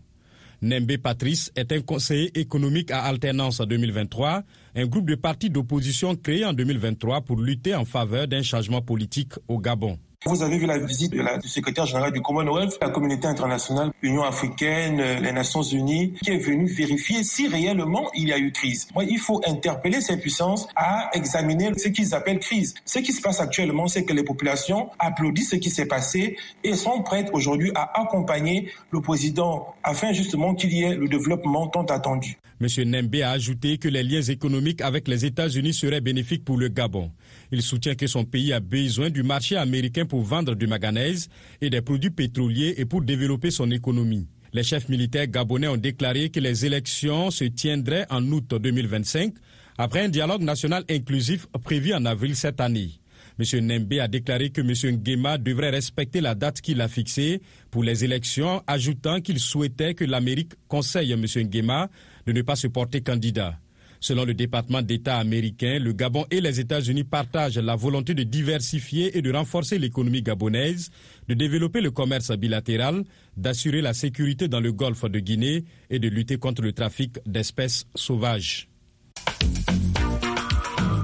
Nembe 0.63 0.95
Patrice 0.95 1.52
est 1.58 1.73
un 1.73 1.82
conseiller 1.82 2.39
économique 2.39 2.89
à 2.89 3.04
alternance 3.04 3.60
en 3.60 3.65
2023, 3.65 4.43
un 4.76 4.86
groupe 4.86 5.10
de 5.10 5.15
partis 5.15 5.49
d'opposition 5.49 6.15
créé 6.15 6.45
en 6.45 6.54
2023 6.54 7.19
pour 7.19 7.41
lutter 7.41 7.76
en 7.76 7.84
faveur 7.84 8.30
d'un 8.30 8.43
changement 8.43 8.82
politique 8.82 9.34
au 9.49 9.60
Gabon. 9.60 9.99
Vous 10.25 10.41
avez 10.41 10.57
vu 10.57 10.65
la 10.65 10.77
visite 10.77 11.12
de 11.12 11.21
la, 11.21 11.38
du 11.38 11.49
secrétaire 11.49 11.86
général 11.86 12.13
du 12.13 12.21
Commonwealth, 12.21 12.77
la 12.81 12.89
communauté 12.89 13.27
internationale, 13.27 13.91
l'Union 14.01 14.23
africaine, 14.23 15.01
les 15.21 15.31
Nations 15.33 15.62
unies, 15.63 16.13
qui 16.23 16.31
est 16.31 16.38
venue 16.38 16.65
vérifier 16.65 17.23
si 17.23 17.49
réellement 17.49 18.09
il 18.15 18.29
y 18.29 18.33
a 18.33 18.38
eu 18.38 18.53
crise. 18.53 18.88
Moi, 18.95 19.03
il 19.03 19.19
faut 19.19 19.41
interpeller 19.45 19.99
ces 19.99 20.17
puissances 20.17 20.69
à 20.77 21.09
examiner 21.13 21.71
ce 21.77 21.89
qu'ils 21.89 22.15
appellent 22.15 22.39
crise. 22.39 22.73
Ce 22.86 22.99
qui 22.99 23.12
se 23.12 23.21
passe 23.21 23.41
actuellement, 23.41 23.88
c'est 23.88 24.05
que 24.05 24.13
les 24.13 24.23
populations 24.23 24.89
applaudissent 24.97 25.49
ce 25.49 25.55
qui 25.57 25.69
s'est 25.69 25.88
passé 25.88 26.38
et 26.63 26.73
sont 26.75 27.01
prêtes 27.01 27.29
aujourd'hui 27.33 27.71
à 27.75 28.01
accompagner 28.01 28.71
le 28.91 29.01
président 29.01 29.75
afin 29.83 30.13
justement 30.13 30.55
qu'il 30.55 30.71
y 30.71 30.83
ait 30.83 30.95
le 30.95 31.09
développement 31.09 31.67
tant 31.67 31.83
attendu. 31.83 32.38
M. 32.63 32.89
Nembe 32.89 33.15
a 33.21 33.32
ajouté 33.32 33.78
que 33.78 33.89
les 33.89 34.04
liens 34.04 34.21
économiques 34.21 34.80
avec 34.80 35.10
les 35.10 35.26
États-Unis 35.26 35.73
seraient 35.73 35.99
bénéfiques 35.99 36.45
pour 36.45 36.58
le 36.58 36.69
Gabon. 36.69 37.12
Il 37.52 37.62
soutient 37.62 37.95
que 37.95 38.08
son 38.08 38.23
pays 38.23 38.54
a 38.54 38.62
besoin 38.62 39.10
du 39.10 39.21
marché 39.21 39.58
américain 39.58 40.06
pour 40.06 40.21
vendre 40.21 40.56
du 40.56 40.65
manganèse 40.65 41.28
et 41.60 41.69
des 41.69 41.82
produits 41.82 42.10
pétroliers 42.10 42.76
et 42.78 42.86
pour 42.86 43.02
développer 43.02 43.52
son 43.52 43.69
économie. 43.69 44.28
Les 44.54 44.63
chefs 44.63 44.88
militaires 44.88 45.28
gabonais 45.28 45.67
ont 45.67 45.76
déclaré 45.78 46.30
que 46.30 46.39
les 46.39 46.65
élections 46.65 47.32
se 47.32 47.43
tiendraient 47.43 48.06
en 48.10 48.23
août 48.32 48.45
2025 48.58 49.34
après 49.78 50.06
un 50.06 50.10
dialogue 50.10 50.43
national 50.43 50.86
inclusif 50.89 51.47
prévu 51.63 51.93
en 51.93 52.06
avril 52.06 52.36
cette 52.36 52.62
année. 52.62 52.91
M. 53.39 53.65
Nembe 53.65 53.93
a 53.99 54.08
déclaré 54.08 54.52
que 54.52 54.62
M. 54.62 54.95
Nguema 54.97 55.38
devrait 55.38 55.71
respecter 55.71 56.21
la 56.21 56.36
date 56.36 56.62
qu'il 56.62 56.80
a 56.82 56.88
fixée 56.88 57.41
pour 57.71 57.84
les 57.84 58.04
élections, 58.06 58.62
ajoutant 58.67 59.21
qu'il 59.21 59.39
souhaitait 59.39 59.95
que 59.95 60.06
l'Amérique 60.06 60.54
conseille 60.67 61.12
M. 61.13 61.26
Nguema 61.26 61.89
de 62.25 62.31
ne 62.31 62.41
pas 62.41 62.55
se 62.55 62.67
porter 62.67 63.01
candidat. 63.01 63.57
Selon 64.03 64.25
le 64.25 64.33
département 64.33 64.81
d'État 64.81 65.17
américain, 65.17 65.79
le 65.79 65.93
Gabon 65.93 66.25
et 66.29 66.41
les 66.41 66.59
États-Unis 66.59 67.05
partagent 67.05 67.57
la 67.57 67.77
volonté 67.77 68.13
de 68.13 68.23
diversifier 68.23 69.17
et 69.17 69.21
de 69.21 69.31
renforcer 69.31 69.79
l'économie 69.79 70.21
gabonaise, 70.21 70.91
de 71.29 71.33
développer 71.33 71.79
le 71.79 71.89
commerce 71.89 72.29
bilatéral, 72.31 73.05
d'assurer 73.38 73.81
la 73.81 73.93
sécurité 73.93 74.49
dans 74.49 74.59
le 74.59 74.73
golfe 74.73 75.05
de 75.09 75.19
Guinée 75.19 75.63
et 75.89 75.99
de 75.99 76.09
lutter 76.09 76.36
contre 76.36 76.63
le 76.63 76.73
trafic 76.73 77.17
d'espèces 77.25 77.86
sauvages. 77.95 78.67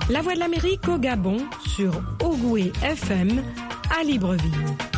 La 0.10 0.22
Voix 0.22 0.34
de 0.34 0.40
l'Amérique 0.40 0.86
au 0.90 0.98
Gabon 0.98 1.38
sur 1.78 2.02
Ogoué 2.22 2.74
FM 2.84 3.42
à 3.98 4.04
Libreville. 4.04 4.89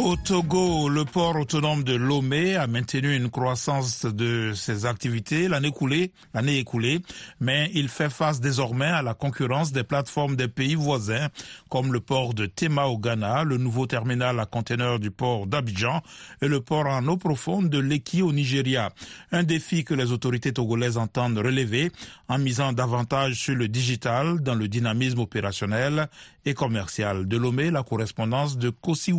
Au 0.00 0.14
Togo, 0.14 0.88
le 0.88 1.04
port 1.04 1.34
autonome 1.34 1.82
de 1.82 1.94
Lomé 1.94 2.54
a 2.54 2.68
maintenu 2.68 3.16
une 3.16 3.30
croissance 3.30 4.04
de 4.06 4.52
ses 4.54 4.86
activités 4.86 5.48
l'année 5.48 5.68
écoulée, 5.68 6.12
l'année 6.32 6.58
écoulée, 6.58 7.00
mais 7.40 7.68
il 7.74 7.88
fait 7.88 8.08
face 8.08 8.40
désormais 8.40 8.86
à 8.86 9.02
la 9.02 9.14
concurrence 9.14 9.72
des 9.72 9.82
plateformes 9.82 10.36
des 10.36 10.46
pays 10.46 10.76
voisins, 10.76 11.30
comme 11.68 11.92
le 11.92 11.98
port 11.98 12.32
de 12.32 12.46
Tema 12.46 12.84
au 12.84 12.96
Ghana, 12.96 13.42
le 13.42 13.56
nouveau 13.56 13.86
terminal 13.88 14.38
à 14.38 14.46
conteneurs 14.46 15.00
du 15.00 15.10
port 15.10 15.48
d'Abidjan 15.48 16.00
et 16.42 16.46
le 16.46 16.60
port 16.60 16.86
en 16.86 17.04
eau 17.08 17.16
profonde 17.16 17.68
de 17.68 17.80
Leki 17.80 18.22
au 18.22 18.32
Nigeria. 18.32 18.92
Un 19.32 19.42
défi 19.42 19.82
que 19.82 19.94
les 19.94 20.12
autorités 20.12 20.52
togolaises 20.52 20.96
entendent 20.96 21.38
relever 21.38 21.90
en 22.28 22.38
misant 22.38 22.72
davantage 22.72 23.34
sur 23.34 23.56
le 23.56 23.66
digital 23.66 24.42
dans 24.42 24.54
le 24.54 24.68
dynamisme 24.68 25.18
opérationnel 25.18 26.08
et 26.44 26.54
commercial. 26.54 27.26
De 27.26 27.36
Lomé, 27.36 27.72
la 27.72 27.82
correspondance 27.82 28.58
de 28.58 28.70
Kossi 28.70 29.10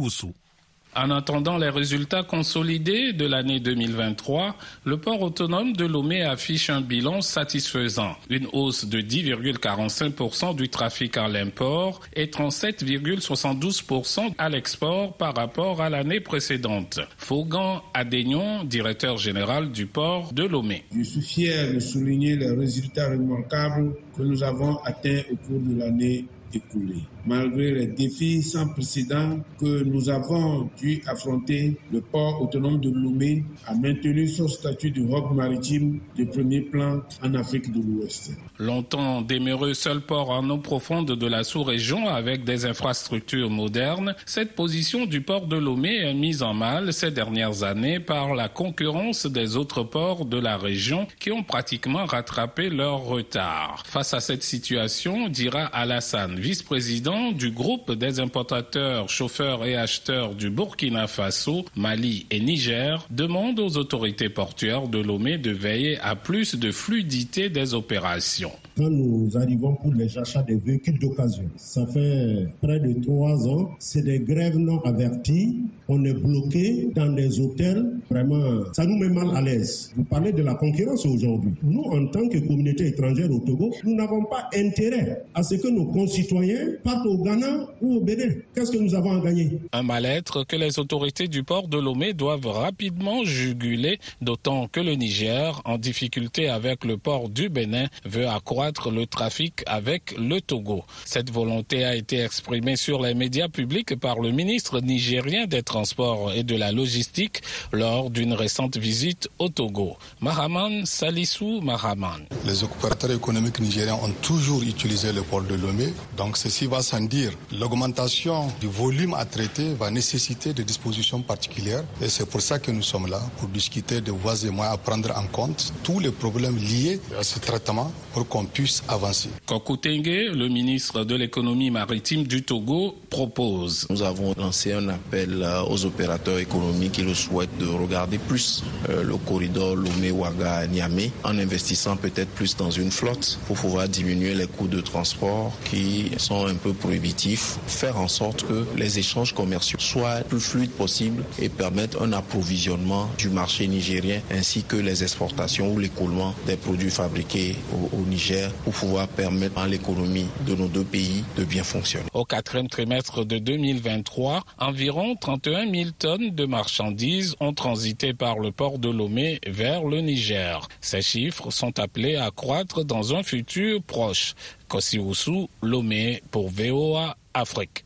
En 0.96 1.12
attendant 1.12 1.58
les 1.58 1.70
résultats 1.70 2.24
consolidés 2.24 3.14
de 3.14 3.26
l'année 3.26 3.60
2023, 3.60 4.56
le 4.86 4.98
port 4.98 5.22
autonome 5.22 5.74
de 5.74 5.86
Lomé 5.86 6.24
affiche 6.24 6.72
un 6.72 6.82
bilan 6.82 7.22
satisfaisant. 7.22 8.16
Une 8.30 8.48
hausse 8.54 8.86
de 8.86 9.00
10,45% 9.00 10.56
du 10.56 10.70
trafic 10.70 11.16
à 11.18 11.28
l'import 11.28 12.02
et 12.16 12.26
37,72% 12.26 14.34
à 14.38 14.50
l'export 14.50 15.16
par 15.16 15.36
rapport 15.36 15.80
à 15.82 15.92
l'année 15.92 16.22
précédente. 16.22 17.00
Faugan 17.18 17.84
Adénion, 17.94 18.64
directeur 18.64 19.18
général 19.18 19.72
du 19.72 19.86
port 19.86 20.34
de 20.34 20.44
Lomé. 20.44 20.86
Je 20.96 21.04
suis 21.04 21.22
fier 21.22 21.72
de 21.72 21.80
souligner 21.80 22.36
les 22.36 22.50
résultats 22.50 23.12
remarquables 23.12 23.94
que 24.20 24.24
nous 24.24 24.44
avons 24.44 24.78
atteints 24.84 25.22
au 25.32 25.36
cours 25.38 25.62
de 25.62 25.80
l'année 25.80 26.26
écoulée 26.54 27.06
malgré 27.26 27.72
les 27.72 27.88
défis 27.88 28.42
sans 28.42 28.68
précédent 28.70 29.38
que 29.60 29.84
nous 29.84 30.10
avons 30.10 30.70
dû 30.80 31.02
affronter, 31.06 31.78
le 31.92 32.02
port 32.02 32.42
autonome 32.42 32.80
de 32.80 32.90
Lomé 32.90 33.44
a 33.66 33.76
maintenu 33.76 34.28
son 34.28 34.48
statut 34.48 34.92
de 34.92 35.02
hub 35.02 35.32
maritime 35.34 36.00
de 36.18 36.24
premier 36.24 36.62
plan 36.62 37.02
en 37.24 37.34
Afrique 37.36 37.72
de 37.72 37.80
l'Ouest. 37.82 38.32
Longtemps 38.58 39.22
demeuré 39.22 39.74
seul 39.74 40.02
port 40.02 40.32
en 40.32 40.50
eau 40.50 40.58
profonde 40.58 41.12
de 41.12 41.28
la 41.28 41.44
sous-région 41.44 42.08
avec 42.08 42.44
des 42.44 42.66
infrastructures 42.66 43.50
modernes, 43.50 44.16
cette 44.26 44.56
position 44.56 45.06
du 45.06 45.22
port 45.22 45.46
de 45.48 45.58
Lomé 45.58 45.98
est 45.98 46.14
mise 46.14 46.42
en 46.42 46.54
mal 46.54 46.94
ces 46.94 47.12
dernières 47.12 47.64
années 47.64 48.00
par 48.00 48.34
la 48.34 48.50
concurrence 48.50 49.28
des 49.28 49.56
autres 49.56 49.84
ports 49.84 50.26
de 50.26 50.38
la 50.38 50.58
région 50.58 51.08
qui 51.20 51.32
ont 51.32 51.44
pratiquement 51.44 52.06
rattrapé 52.06 52.70
leur 52.70 53.04
retard. 53.04 53.84
Face 53.86 54.09
à 54.14 54.20
cette 54.20 54.44
situation, 54.44 55.30
dira 55.30 55.66
Alassane, 55.66 56.40
vice-président 56.40 57.32
du 57.32 57.52
groupe 57.52 57.92
des 57.94 58.20
importateurs, 58.20 59.10
chauffeurs 59.10 59.66
et 59.66 59.76
acheteurs 59.76 60.36
du 60.36 60.50
Burkina 60.50 61.08
Faso, 61.08 61.66
Mali 61.76 62.26
et 62.32 62.40
Niger 62.40 63.06
demande 63.10 63.60
aux 63.60 63.78
autorités 63.78 64.30
portuaires 64.30 64.88
de 64.88 65.00
Lomé 65.00 65.38
de 65.38 65.52
veiller 65.52 65.98
à 66.00 66.16
plus 66.16 66.56
de 66.56 66.72
fluidité 66.72 67.50
des 67.50 67.74
opérations. 67.74 68.52
Quand 68.78 68.90
nous 68.90 69.30
arrivons 69.36 69.76
pour 69.76 69.94
les 69.94 70.18
achats 70.18 70.44
des 70.44 70.56
véhicules 70.56 70.98
d'occasion, 71.00 71.44
ça 71.58 71.86
fait 71.88 72.48
près 72.62 72.80
de 72.80 72.94
trois 73.04 73.46
ans, 73.48 73.72
c'est 73.80 74.04
des 74.04 74.20
grèves 74.20 74.58
non 74.58 74.80
averties. 74.86 75.58
On 75.90 76.04
est 76.06 76.14
bloqué 76.14 76.88
dans 76.96 77.12
des 77.12 77.40
hôtels. 77.42 77.86
Vraiment, 78.10 78.64
ça 78.74 78.86
nous 78.86 78.96
met 78.98 79.10
mal 79.10 79.36
à 79.36 79.42
l'aise. 79.42 79.92
Vous 79.98 80.04
parlez 80.06 80.32
de 80.32 80.44
la 80.44 80.54
concurrence 80.56 81.06
aujourd'hui. 81.06 81.52
Nous, 81.64 81.82
en 81.82 82.08
tant 82.08 82.28
que 82.30 82.38
communauté 82.38 82.88
étrangère 82.88 83.30
au 83.32 83.40
Togo, 83.40 83.74
nous 83.84 83.96
n'avons 84.00 84.24
pas 84.26 84.50
intérêt 84.56 85.24
à 85.36 85.44
ce 85.44 85.56
que 85.56 85.68
nos 85.68 85.86
concitoyens 85.86 86.68
partent 86.84 87.06
au 87.06 87.18
Ghana 87.18 87.68
ou 87.82 87.98
au 87.98 88.02
Bénin. 88.02 88.34
Qu'est-ce 88.56 88.72
que 88.72 88.78
nous 88.78 88.96
avons 88.96 89.20
à 89.20 89.24
gagner? 89.24 89.60
Un 89.74 89.84
mal-être 89.84 90.44
que 90.46 90.56
les 90.56 90.80
autorités 90.80 91.28
du 91.28 91.44
port 91.44 91.68
de 91.68 91.78
Lomé 91.78 92.14
doivent 92.14 92.48
rapidement 92.48 93.24
juguler, 93.24 94.00
d'autant 94.22 94.68
que 94.68 94.80
le 94.80 94.94
Niger, 94.96 95.62
en 95.66 95.78
difficulté 95.78 96.48
avec 96.50 96.86
le 96.86 96.98
port 96.98 97.30
du 97.30 97.50
Bénin, 97.50 97.88
veut 98.06 98.28
accroître 98.28 98.90
le 98.92 99.06
trafic 99.06 99.64
avec 99.66 100.16
le 100.18 100.40
Togo. 100.42 100.84
Cette 101.06 101.30
volonté 101.32 101.84
a 101.84 101.96
été 101.96 102.20
exprimée 102.22 102.76
sur 102.78 103.02
les 103.02 103.14
médias 103.14 103.50
publics 103.50 103.96
par 104.00 104.20
le 104.20 104.32
ministre 104.32 104.80
nigérien 104.80 105.46
des 105.46 105.64
Transports 105.64 106.32
et 106.34 106.44
de 106.44 106.56
la 106.56 106.72
Logistique 106.72 107.42
lors 107.72 108.10
d'une 108.10 108.34
récente 108.34 108.78
visite 108.78 109.28
au 109.40 109.50
Togo. 109.50 109.98
Mahaman 110.22 110.86
Salissou 110.86 111.62
Mahaman. 111.62 112.22
Les 112.46 112.64
opérateurs 112.64 113.12
économiques 113.12 113.60
nigériens 113.60 113.79
ont 113.88 114.12
toujours 114.22 114.62
utilisé 114.64 115.14
le 115.14 115.22
port 115.22 115.42
de 115.42 115.56
Lomé, 115.56 115.94
donc 116.18 116.38
ceci 116.38 116.66
va 116.66 116.82
sans 116.82 117.02
dire. 117.02 117.32
L'augmentation 117.58 118.48
du 118.60 118.68
volume 118.68 119.14
à 119.14 119.26
traiter 119.26 119.74
va 119.74 119.90
nécessiter 119.90 120.54
des 120.54 120.64
dispositions 120.64 121.22
particulières 121.22 121.84
et 122.02 122.10
c'est 122.10 122.26
pour 122.30 122.42
ça 122.42 122.60
que 122.60 122.72
nous 122.72 122.82
sommes 122.84 123.08
là, 123.08 123.22
pour 123.38 123.48
discuter 123.50 124.02
de 124.02 124.12
voies 124.12 124.44
et 124.44 124.50
moyens 124.50 124.76
à 124.76 124.78
prendre 124.78 125.12
en 125.16 125.26
compte 125.28 125.74
tous 125.84 126.00
les 126.00 126.12
problèmes 126.12 126.58
liés 126.58 127.00
à 127.18 127.24
ce 127.24 127.40
traitement 127.40 127.92
pour 128.14 128.28
qu'on 128.28 128.46
puisse 128.46 128.84
avancer. 128.88 129.30
Kokutenge, 129.46 130.06
le 130.36 130.48
ministre 130.50 131.04
de 131.06 131.16
l'économie 131.16 131.72
maritime 131.72 132.24
du 132.24 132.44
Togo, 132.44 132.96
propose. 133.10 133.88
Nous 133.90 134.02
avons 134.02 134.34
lancé 134.38 134.74
un 134.74 134.90
appel 134.90 135.46
aux 135.70 135.86
opérateurs 135.86 136.40
économiques 136.40 136.94
qui 136.94 137.02
le 137.04 137.14
souhaitent 137.14 137.58
de 137.58 137.68
regarder 137.68 138.18
plus 138.18 138.64
le 138.90 139.16
corridor 139.18 139.76
Lomé-Ouaga-Niamey 139.76 141.12
en 141.24 141.38
investissant 141.38 141.96
peut-être 141.96 142.30
plus 142.30 142.56
dans 142.58 142.72
une 142.72 142.92
flotte 142.92 143.40
pour 143.48 143.58
pouvoir 143.70 143.88
diminuer 143.88 144.34
les 144.34 144.48
coûts 144.48 144.68
de 144.68 144.82
transport 144.82 145.52
qui 145.64 146.10
sont 146.18 146.48
un 146.48 146.56
peu 146.56 146.74
prohibitifs, 146.74 147.60
faire 147.68 147.98
en 148.00 148.08
sorte 148.08 148.44
que 148.48 148.66
les 148.76 148.98
échanges 148.98 149.36
commerciaux 149.36 149.78
soient 149.78 150.22
plus 150.28 150.40
fluides 150.40 150.72
possible 150.72 151.24
et 151.38 151.50
permettent 151.50 151.96
un 152.02 152.12
approvisionnement 152.14 153.08
du 153.20 153.30
marché 153.30 153.68
nigérien 153.68 154.22
ainsi 154.32 154.64
que 154.64 154.76
les 154.76 155.04
exportations 155.04 155.72
ou 155.72 155.78
l'écoulement 155.78 156.34
des 156.48 156.56
produits 156.58 156.90
fabriqués 156.90 157.56
au, 157.72 157.96
au 157.96 158.02
Niger 158.08 158.52
pour 158.64 158.74
pouvoir 158.74 159.08
permettre 159.08 159.60
à 159.60 159.68
l'économie 159.68 160.26
de 160.48 160.56
nos 160.56 160.68
deux 160.68 160.84
pays 160.84 161.24
de 161.38 161.44
bien 161.44 161.64
fonctionner. 161.64 162.08
Au 162.14 162.26
quatrième 162.26 162.70
trimestre 162.70 163.24
de 163.24 163.38
2023, 163.38 164.46
environ 164.58 165.16
31 165.16 165.72
000 165.72 165.90
tonnes 166.00 166.32
de 166.32 166.46
marchandises 166.48 167.36
ont 167.40 167.54
transité 167.54 168.16
par 168.16 168.40
le 168.40 168.52
port 168.52 168.80
de 168.80 168.90
Lomé 168.90 169.40
vers 169.46 169.84
le 169.84 170.02
Niger. 170.02 170.68
Ces 170.82 171.04
chiffres 171.04 171.52
sont 171.52 171.78
appelés 171.80 172.16
à 172.16 172.32
croître 172.32 172.84
dans 172.84 173.14
un 173.14 173.22
futur 173.22 173.59
proche. 173.86 174.36
Kosiwusu, 174.68 175.48
Lomé 175.62 176.22
pour 176.32 176.50
VOA 176.50 177.16
Afrique. 177.34 177.84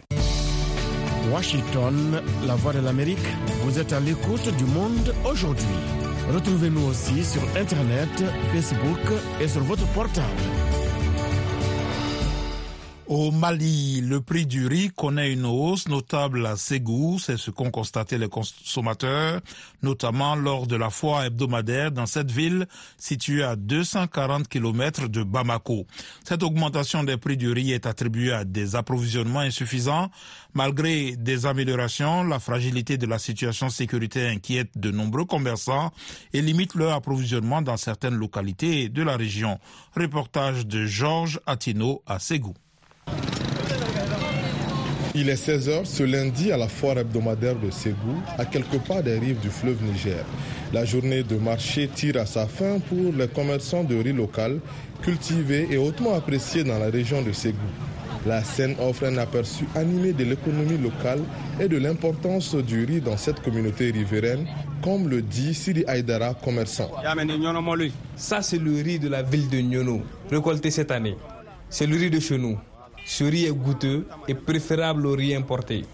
Washington, 1.32 2.22
la 2.46 2.56
voix 2.56 2.74
de 2.74 2.80
l'Amérique, 2.80 3.28
vous 3.64 3.80
êtes 3.80 3.94
à 3.94 4.00
l'écoute 4.00 4.48
du 4.58 4.66
monde 4.66 5.14
aujourd'hui. 5.26 5.66
Retrouvez-nous 6.34 6.86
aussi 6.88 7.24
sur 7.24 7.42
Internet, 7.56 8.10
Facebook 8.54 9.00
et 9.42 9.48
sur 9.48 9.62
votre 9.62 9.86
portable. 9.94 10.83
Au 13.08 13.32
Mali, 13.32 14.00
le 14.00 14.22
prix 14.22 14.46
du 14.46 14.66
riz 14.66 14.90
connaît 14.90 15.34
une 15.34 15.46
hausse 15.46 15.90
notable 15.90 16.46
à 16.46 16.56
Ségou, 16.56 17.20
c'est 17.20 17.36
ce 17.36 17.52
qu'ont 17.52 17.70
constaté 17.70 18.18
les 18.18 18.30
consommateurs, 18.30 19.42
notamment 19.82 20.36
lors 20.36 20.68
de 20.68 20.78
la 20.78 20.90
foire 20.90 21.26
hebdomadaire 21.26 21.92
dans 21.92 22.06
cette 22.06 22.32
ville 22.32 22.66
située 22.98 23.44
à 23.44 23.58
240 23.58 24.48
km 24.48 25.10
de 25.10 25.22
Bamako. 25.22 25.86
Cette 26.24 26.44
augmentation 26.44 27.04
des 27.04 27.18
prix 27.18 27.36
du 27.36 27.52
riz 27.52 27.74
est 27.74 27.86
attribuée 27.86 28.32
à 28.32 28.46
des 28.46 28.78
approvisionnements 28.78 29.42
insuffisants. 29.42 30.10
Malgré 30.54 31.18
des 31.18 31.46
améliorations, 31.46 32.24
la 32.24 32.40
fragilité 32.40 32.98
de 32.98 33.06
la 33.06 33.20
situation 33.20 33.68
sécuritaire 33.68 34.32
inquiète 34.32 34.78
de 34.78 34.92
nombreux 34.92 35.26
commerçants 35.26 35.92
et 36.32 36.42
limite 36.42 36.74
leur 36.76 36.94
approvisionnement 36.94 37.62
dans 37.62 37.78
certaines 37.78 38.16
localités 38.16 38.88
de 38.88 39.04
la 39.04 39.18
région. 39.18 39.60
Reportage 39.94 40.66
de 40.66 40.86
Georges 40.86 41.42
Attino 41.46 42.02
à 42.06 42.20
Ségou. 42.20 42.54
Il 45.16 45.30
est 45.30 45.36
16h 45.48 45.86
ce 45.86 46.02
lundi 46.02 46.52
à 46.52 46.58
la 46.58 46.68
foire 46.68 46.98
hebdomadaire 46.98 47.56
de 47.56 47.70
Ségou, 47.70 48.16
à 48.40 48.46
quelques 48.46 48.80
pas 48.80 49.04
des 49.04 49.20
rives 49.20 49.40
du 49.42 49.50
fleuve 49.50 49.78
Niger. 49.84 50.26
La 50.74 50.86
journée 50.86 51.22
de 51.22 51.36
marché 51.36 51.88
tire 51.88 52.18
à 52.18 52.26
sa 52.26 52.48
fin 52.48 52.80
pour 52.80 53.14
les 53.16 53.28
commerçants 53.28 53.84
de 53.84 53.96
riz 53.96 54.12
local, 54.12 54.60
cultivés 55.04 55.68
et 55.70 55.78
hautement 55.78 56.16
appréciés 56.16 56.64
dans 56.64 56.80
la 56.80 56.88
région 56.90 57.22
de 57.22 57.32
Ségou. 57.32 57.60
La 58.26 58.44
scène 58.44 58.76
offre 58.80 59.04
un 59.06 59.18
aperçu 59.18 59.66
animé 59.76 60.14
de 60.14 60.24
l'économie 60.24 60.80
locale 60.80 61.20
et 61.60 61.68
de 61.68 61.78
l'importance 61.78 62.56
du 62.56 62.84
riz 62.84 63.00
dans 63.00 63.18
cette 63.18 63.40
communauté 63.44 63.92
riveraine, 63.92 64.48
comme 64.82 65.10
le 65.10 65.22
dit 65.22 65.54
Siri 65.54 65.84
Aydara, 65.88 66.34
commerçant. 66.34 66.90
Ça, 68.16 68.42
c'est 68.42 68.58
le 68.58 68.82
riz 68.82 68.98
de 68.98 69.10
la 69.10 69.22
ville 69.22 69.48
de 69.50 69.60
Nyono, 69.60 70.02
récolté 70.32 70.72
cette 70.72 70.90
année. 70.90 71.16
C'est 71.70 71.86
le 71.86 71.98
riz 71.98 72.10
de 72.10 72.20
chez 72.20 72.40
nous. 72.40 72.58
Ce 73.06 73.24
riz 73.24 73.46
est 73.46 73.52
goûteux 73.52 74.08
et 74.28 74.34
préférable 74.34 75.06
au 75.06 75.14
riz 75.14 75.36
importé. 75.36 75.86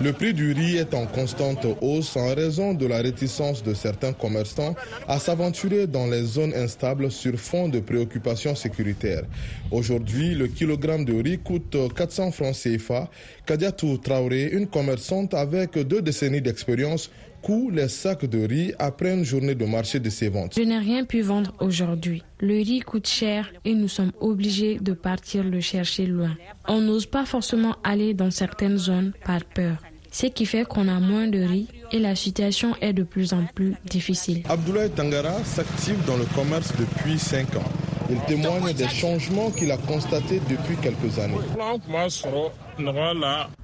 Le 0.00 0.12
prix 0.12 0.34
du 0.34 0.52
riz 0.52 0.76
est 0.76 0.94
en 0.94 1.06
constante 1.06 1.64
hausse 1.80 2.16
en 2.16 2.34
raison 2.34 2.74
de 2.74 2.86
la 2.86 2.98
réticence 2.98 3.62
de 3.62 3.72
certains 3.72 4.12
commerçants 4.12 4.74
à 5.06 5.20
s'aventurer 5.20 5.86
dans 5.86 6.06
les 6.06 6.24
zones 6.24 6.52
instables 6.54 7.10
sur 7.12 7.38
fond 7.38 7.68
de 7.68 7.78
préoccupations 7.78 8.56
sécuritaires. 8.56 9.22
Aujourd'hui, 9.70 10.34
le 10.34 10.48
kilogramme 10.48 11.04
de 11.04 11.22
riz 11.22 11.38
coûte 11.38 11.76
400 11.94 12.32
francs 12.32 12.56
CFA. 12.56 13.08
Kadiatou 13.46 13.98
Traoré, 13.98 14.50
une 14.52 14.66
commerçante 14.66 15.32
avec 15.34 15.78
deux 15.78 16.02
décennies 16.02 16.42
d'expérience, 16.42 17.10
coût 17.42 17.70
les 17.70 17.88
sacs 17.88 18.24
de 18.26 18.46
riz 18.46 18.72
après 18.78 19.12
une 19.14 19.24
journée 19.24 19.54
de 19.54 19.64
marché 19.64 20.00
de 20.00 20.10
ses 20.10 20.28
ventes. 20.28 20.54
Je 20.56 20.62
n'ai 20.62 20.78
rien 20.78 21.04
pu 21.04 21.20
vendre 21.22 21.52
aujourd'hui. 21.60 22.22
Le 22.40 22.54
riz 22.54 22.80
coûte 22.80 23.06
cher 23.08 23.50
et 23.64 23.74
nous 23.74 23.88
sommes 23.88 24.12
obligés 24.20 24.78
de 24.80 24.92
partir 24.92 25.44
le 25.44 25.60
chercher 25.60 26.06
loin. 26.06 26.36
On 26.68 26.80
n'ose 26.80 27.06
pas 27.06 27.24
forcément 27.26 27.76
aller 27.84 28.14
dans 28.14 28.30
certaines 28.30 28.78
zones 28.78 29.12
par 29.24 29.44
peur. 29.44 29.76
Ce 30.12 30.26
qui 30.26 30.44
fait 30.44 30.64
qu'on 30.64 30.88
a 30.88 30.98
moins 30.98 31.28
de 31.28 31.38
riz 31.40 31.68
et 31.92 31.98
la 32.00 32.16
situation 32.16 32.74
est 32.80 32.92
de 32.92 33.04
plus 33.04 33.32
en 33.32 33.44
plus 33.54 33.74
difficile. 33.84 34.42
Abdoulaye 34.48 34.90
Tangara 34.90 35.42
s'active 35.44 36.04
dans 36.04 36.16
le 36.16 36.24
commerce 36.34 36.72
depuis 36.78 37.18
5 37.18 37.56
ans. 37.56 37.70
Il 38.10 38.18
témoigne 38.22 38.72
des 38.74 38.88
changements 38.88 39.50
qu'il 39.52 39.70
a 39.70 39.76
constatés 39.76 40.40
depuis 40.50 40.74
quelques 40.82 41.16
années. 41.20 41.34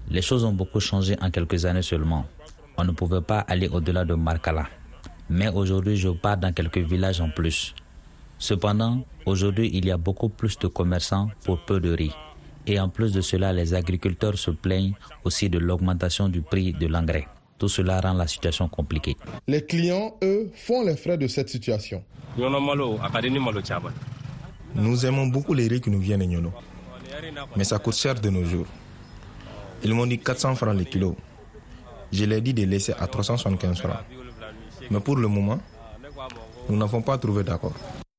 Les 0.08 0.22
choses 0.22 0.44
ont 0.44 0.52
beaucoup 0.52 0.78
changé 0.78 1.16
en 1.20 1.30
quelques 1.32 1.64
années 1.64 1.82
seulement. 1.82 2.24
On 2.78 2.84
ne 2.84 2.92
pouvait 2.92 3.20
pas 3.22 3.40
aller 3.40 3.68
au-delà 3.68 4.04
de 4.04 4.14
Markala. 4.14 4.66
Mais 5.30 5.48
aujourd'hui, 5.48 5.96
je 5.96 6.08
pars 6.10 6.36
dans 6.36 6.52
quelques 6.52 6.78
villages 6.78 7.20
en 7.20 7.30
plus. 7.30 7.74
Cependant, 8.38 9.04
aujourd'hui, 9.24 9.70
il 9.72 9.86
y 9.86 9.90
a 9.90 9.96
beaucoup 9.96 10.28
plus 10.28 10.58
de 10.58 10.66
commerçants 10.68 11.30
pour 11.44 11.64
peu 11.64 11.80
de 11.80 11.92
riz. 11.92 12.12
Et 12.66 12.78
en 12.78 12.88
plus 12.88 13.12
de 13.12 13.20
cela, 13.20 13.52
les 13.52 13.74
agriculteurs 13.74 14.36
se 14.36 14.50
plaignent 14.50 14.94
aussi 15.24 15.48
de 15.48 15.58
l'augmentation 15.58 16.28
du 16.28 16.42
prix 16.42 16.72
de 16.72 16.86
l'engrais. 16.86 17.26
Tout 17.58 17.68
cela 17.68 18.00
rend 18.00 18.12
la 18.12 18.26
situation 18.26 18.68
compliquée. 18.68 19.16
Les 19.46 19.64
clients, 19.64 20.14
eux, 20.22 20.50
font 20.54 20.84
les 20.84 20.96
frais 20.96 21.16
de 21.16 21.26
cette 21.26 21.48
situation. 21.48 22.04
Nous 24.74 25.06
aimons 25.06 25.26
beaucoup 25.28 25.54
les 25.54 25.68
riz 25.68 25.80
qui 25.80 25.90
nous 25.90 26.00
viennent 26.00 26.20
de 26.20 26.26
Nyono. 26.26 26.52
Mais 27.56 27.64
ça 27.64 27.78
coûte 27.78 27.94
cher 27.96 28.14
de 28.20 28.28
nos 28.28 28.44
jours. 28.44 28.66
Ils 29.82 29.94
m'ont 29.94 30.06
dit 30.06 30.18
400 30.18 30.54
francs 30.56 30.76
le 30.76 30.84
kilo. 30.84 31.16
Je 32.12 32.24
leur 32.24 32.38
ai 32.38 32.40
dit 32.40 32.54
de 32.54 32.64
laisser 32.64 32.92
à 32.98 33.06
375 33.06 33.78
francs. 33.78 33.96
Mais 34.90 35.00
pour 35.00 35.16
le 35.16 35.28
moment, 35.28 35.58
nous 36.68 36.76
n'avons 36.76 37.02
pas 37.02 37.18
trouvé 37.18 37.42
d'accord. 37.44 37.74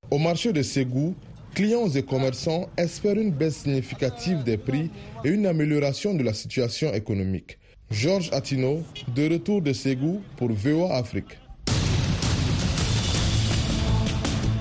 Au 0.10 0.17
marché 0.17 0.54
de 0.54 0.62
Ségou, 0.62 1.15
clients 1.54 1.89
et 1.89 2.04
commerçants 2.04 2.69
espèrent 2.78 3.17
une 3.17 3.32
baisse 3.32 3.58
significative 3.63 4.43
des 4.43 4.58
prix 4.58 4.89
et 5.23 5.30
une 5.30 5.45
amélioration 5.45 6.13
de 6.13 6.23
la 6.23 6.34
situation 6.34 6.93
économique. 6.93 7.58
Georges 7.89 8.30
Attino, 8.34 8.84
de 9.15 9.30
retour 9.34 9.62
de 9.62 9.73
Ségou 9.73 10.21
pour 10.36 10.50
VOA 10.52 10.95
Afrique. 10.95 11.38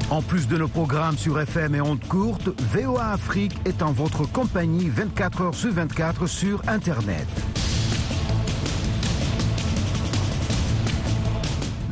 En 0.08 0.22
plus 0.22 0.46
de 0.46 0.56
nos 0.56 0.68
programmes 0.68 1.18
sur 1.18 1.40
FM 1.40 1.74
et 1.74 1.80
ondes 1.80 2.04
courtes, 2.06 2.48
VOA 2.72 3.10
Afrique 3.10 3.56
est 3.64 3.82
en 3.82 3.90
votre 3.90 4.24
compagnie 4.30 4.88
24 4.88 5.40
heures 5.42 5.54
sur 5.54 5.72
24 5.72 6.28
sur 6.28 6.62
Internet. 6.68 7.26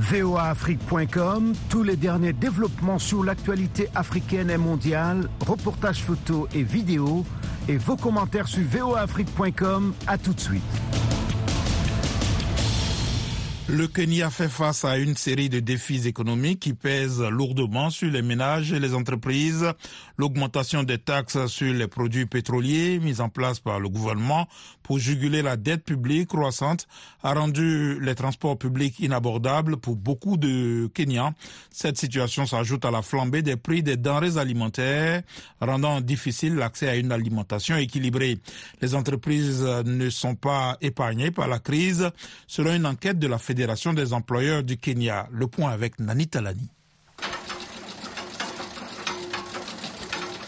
voaafrique.com, 0.05 1.53
tous 1.71 1.83
les 1.83 1.97
derniers 1.97 2.33
développements 2.33 2.99
sur 2.99 3.25
l'actualité 3.25 3.89
africaine 3.95 4.51
et 4.51 4.59
mondiale, 4.59 5.29
reportages 5.47 6.03
photos 6.03 6.49
et 6.55 6.63
vidéos, 6.63 7.25
et 7.69 7.77
vos 7.77 7.97
commentaires 7.97 8.49
sur 8.49 8.63
voaafrique.com. 8.63 9.95
À 10.07 10.19
tout 10.19 10.35
de 10.35 10.41
suite. 10.41 10.63
Le 13.67 13.89
Kenya 13.89 14.29
fait 14.29 14.51
face 14.51 14.85
à 14.85 14.99
une 14.99 15.17
série 15.17 15.49
de 15.49 15.59
défis 15.59 16.07
économiques 16.07 16.61
qui 16.61 16.75
pèsent 16.75 17.23
lourdement 17.23 17.89
sur 17.89 18.11
les 18.11 18.21
ménages 18.21 18.75
et 18.75 18.79
les 18.79 18.95
entreprises. 18.95 19.65
L'augmentation 20.19 20.83
des 20.83 20.99
taxes 20.99 21.47
sur 21.47 21.73
les 21.73 21.89
produits 21.89 22.27
pétroliers 22.27 22.99
mise 22.99 23.23
en 23.23 23.31
place 23.31 23.61
par 23.61 23.81
le 23.81 23.89
gouvernement 23.89 24.47
pour 24.83 24.99
juguler 24.99 25.41
la 25.41 25.57
dette 25.57 25.83
publique 25.83 26.29
croissante 26.29 26.87
a 27.23 27.33
rendu 27.33 27.99
les 28.01 28.15
transports 28.15 28.59
publics 28.59 29.01
inabordables 29.01 29.79
pour 29.79 29.97
beaucoup 29.97 30.37
de 30.37 30.89
Kenyans. 30.93 31.33
Cette 31.71 31.97
situation 31.97 32.45
s'ajoute 32.45 32.85
à 32.85 32.91
la 32.91 33.01
flambée 33.01 33.41
des 33.41 33.57
prix 33.57 33.83
des 33.83 33.97
denrées 33.97 34.37
alimentaires, 34.37 35.23
rendant 35.63 36.03
difficile 36.03 36.55
l'accès 36.55 36.89
à 36.91 36.97
une 36.97 37.13
alimentation 37.13 37.77
équilibrée. 37.79 38.39
Les 38.83 38.95
entreprises 38.95 39.63
ne 39.63 40.11
sont 40.11 40.35
pas 40.35 40.77
épargnées 40.83 41.31
par 41.31 41.49
la 41.49 41.59
crise, 41.59 42.11
selon 42.47 42.75
une 42.75 42.85
enquête 42.85 43.19
de 43.19 43.27
la 43.27 43.39
des 43.55 44.13
employeurs 44.13 44.63
du 44.63 44.77
Kenya. 44.77 45.29
Le 45.31 45.47
point 45.47 45.71
avec 45.71 45.99
Nani 45.99 46.27
Talani. 46.27 46.69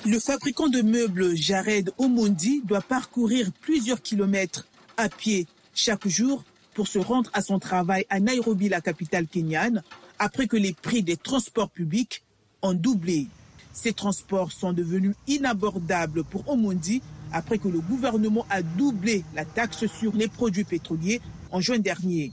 Le 0.04 0.20
fabricant 0.20 0.68
de 0.68 0.82
meubles 0.82 1.34
Jared 1.34 1.90
Omondi 1.98 2.62
doit 2.64 2.80
parcourir 2.80 3.50
plusieurs 3.60 4.00
kilomètres 4.00 4.66
à 4.96 5.08
pied 5.08 5.48
chaque 5.74 6.06
jour 6.06 6.44
pour 6.74 6.86
se 6.86 6.98
rendre 6.98 7.30
à 7.32 7.42
son 7.42 7.58
travail 7.58 8.06
à 8.08 8.20
Nairobi, 8.20 8.68
la 8.68 8.80
capitale 8.80 9.26
kenyane, 9.26 9.82
après 10.18 10.46
que 10.46 10.56
les 10.56 10.74
prix 10.74 11.02
des 11.02 11.16
transports 11.16 11.70
publics 11.70 12.22
ont 12.62 12.74
doublé. 12.74 13.26
Ces 13.72 13.92
transports 13.92 14.52
sont 14.52 14.72
devenus 14.72 15.14
inabordables 15.26 16.22
pour 16.22 16.48
Omondi 16.48 17.02
après 17.32 17.58
que 17.58 17.68
le 17.68 17.80
gouvernement 17.80 18.46
a 18.48 18.62
doublé 18.62 19.24
la 19.34 19.44
taxe 19.44 19.86
sur 19.86 20.14
les 20.14 20.28
produits 20.28 20.64
pétroliers 20.64 21.20
en 21.50 21.60
juin 21.60 21.78
dernier. 21.78 22.32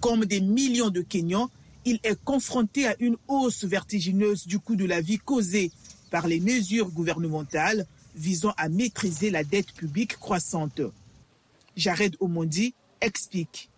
Comme 0.00 0.24
des 0.24 0.40
millions 0.40 0.90
de 0.90 1.02
Kenyans, 1.02 1.50
il 1.84 1.98
est 2.04 2.22
confronté 2.22 2.86
à 2.86 2.94
une 3.00 3.16
hausse 3.26 3.64
vertigineuse 3.64 4.46
du 4.46 4.58
coût 4.58 4.76
de 4.76 4.84
la 4.84 5.00
vie 5.00 5.18
causée 5.18 5.70
par 6.10 6.26
les 6.26 6.40
mesures 6.40 6.90
gouvernementales 6.90 7.86
visant 8.14 8.52
à 8.56 8.68
maîtriser 8.68 9.30
la 9.30 9.44
dette 9.44 9.72
publique 9.72 10.18
croissante. 10.18 10.80
Jared 11.76 12.16
Omondi 12.20 12.74
explique. 13.00 13.70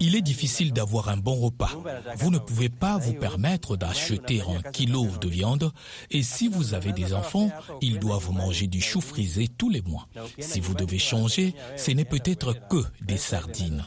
Il 0.00 0.16
est 0.16 0.20
difficile 0.20 0.72
d'avoir 0.72 1.08
un 1.08 1.16
bon 1.16 1.34
repas. 1.34 1.70
Vous 2.16 2.30
ne 2.30 2.38
pouvez 2.38 2.68
pas 2.68 2.98
vous 2.98 3.14
permettre 3.14 3.76
d'acheter 3.76 4.42
un 4.42 4.70
kilo 4.70 5.06
de 5.20 5.28
viande 5.28 5.72
et 6.10 6.22
si 6.22 6.48
vous 6.48 6.74
avez 6.74 6.92
des 6.92 7.14
enfants, 7.14 7.50
ils 7.80 7.98
doivent 7.98 8.30
manger 8.32 8.66
du 8.66 8.80
chou 8.80 9.00
frisé 9.00 9.48
tous 9.48 9.70
les 9.70 9.80
mois. 9.82 10.08
Si 10.38 10.60
vous 10.60 10.74
devez 10.74 10.98
changer, 10.98 11.54
ce 11.76 11.90
n'est 11.92 12.04
peut-être 12.04 12.54
que 12.68 12.84
des 13.02 13.16
sardines. 13.16 13.86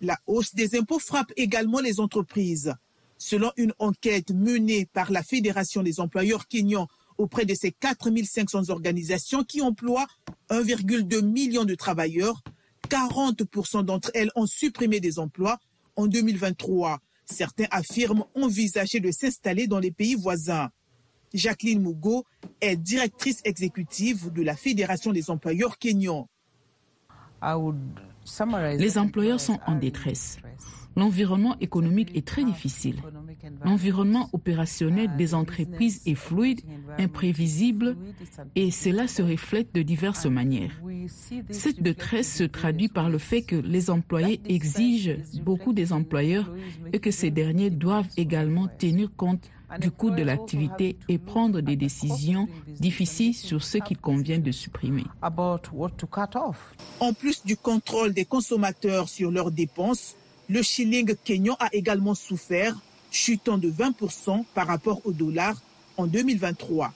La 0.00 0.18
hausse 0.26 0.54
des 0.54 0.76
impôts 0.76 0.98
frappe 0.98 1.32
également 1.36 1.80
les 1.80 2.00
entreprises. 2.00 2.74
Selon 3.18 3.52
une 3.56 3.74
enquête 3.78 4.30
menée 4.30 4.86
par 4.86 5.12
la 5.12 5.22
Fédération 5.22 5.82
des 5.82 6.00
employeurs 6.00 6.48
kenyans 6.48 6.88
auprès 7.18 7.44
de 7.44 7.54
ces 7.54 7.70
4500 7.70 8.70
organisations 8.70 9.44
qui 9.44 9.60
emploient 9.60 10.06
1,2 10.48 11.20
million 11.20 11.64
de 11.64 11.74
travailleurs, 11.74 12.42
40% 12.90 13.84
d'entre 13.84 14.10
elles 14.14 14.30
ont 14.34 14.46
supprimé 14.46 15.00
des 15.00 15.18
emplois 15.18 15.58
en 15.96 16.06
2023. 16.06 16.98
Certains 17.24 17.66
affirment 17.70 18.24
envisager 18.34 19.00
de 19.00 19.10
s'installer 19.12 19.66
dans 19.66 19.78
les 19.78 19.92
pays 19.92 20.16
voisins. 20.16 20.70
Jacqueline 21.32 21.80
Mugo 21.80 22.24
est 22.60 22.76
directrice 22.76 23.40
exécutive 23.44 24.32
de 24.32 24.42
la 24.42 24.56
Fédération 24.56 25.12
des 25.12 25.30
employeurs 25.30 25.78
kenyans. 25.78 26.28
Les 28.78 28.98
employeurs 28.98 29.40
sont 29.40 29.58
en 29.66 29.76
détresse. 29.76 30.38
L'environnement 30.96 31.56
économique 31.60 32.16
est 32.16 32.26
très 32.26 32.44
difficile. 32.44 32.96
L'environnement 33.64 34.28
opérationnel 34.32 35.16
des 35.16 35.34
entreprises 35.34 36.02
est 36.06 36.14
fluide, 36.14 36.60
imprévisible 36.98 37.96
et 38.56 38.70
cela 38.70 39.06
se 39.06 39.22
reflète 39.22 39.74
de 39.74 39.82
diverses 39.82 40.26
manières. 40.26 40.80
Cette 41.50 41.82
détresse 41.82 42.36
se 42.36 42.44
traduit 42.44 42.88
par 42.88 43.08
le 43.08 43.18
fait 43.18 43.42
que 43.42 43.56
les 43.56 43.90
employés 43.90 44.40
exigent 44.46 45.16
beaucoup 45.42 45.72
des 45.72 45.92
employeurs 45.92 46.52
et 46.92 46.98
que 46.98 47.10
ces 47.10 47.30
derniers 47.30 47.70
doivent 47.70 48.10
également 48.16 48.68
tenir 48.78 49.10
compte 49.16 49.50
du 49.78 49.90
coût 49.90 50.10
de 50.10 50.22
l'activité 50.22 50.96
et 51.08 51.18
prendre 51.18 51.60
des 51.60 51.76
décisions 51.76 52.48
difficiles 52.80 53.34
sur 53.34 53.62
ce 53.62 53.78
qu'il 53.78 53.98
convient 53.98 54.38
de 54.38 54.50
supprimer. 54.50 55.04
En 57.00 57.12
plus 57.12 57.44
du 57.44 57.56
contrôle 57.56 58.12
des 58.12 58.24
consommateurs 58.24 59.08
sur 59.08 59.30
leurs 59.30 59.52
dépenses, 59.52 60.16
le 60.50 60.62
shilling 60.62 61.14
kenyan 61.22 61.56
a 61.60 61.68
également 61.72 62.16
souffert, 62.16 62.76
chutant 63.12 63.56
de 63.56 63.70
20% 63.70 64.44
par 64.52 64.66
rapport 64.66 65.00
au 65.04 65.12
dollar 65.12 65.54
en 65.96 66.08
2023. 66.08 66.92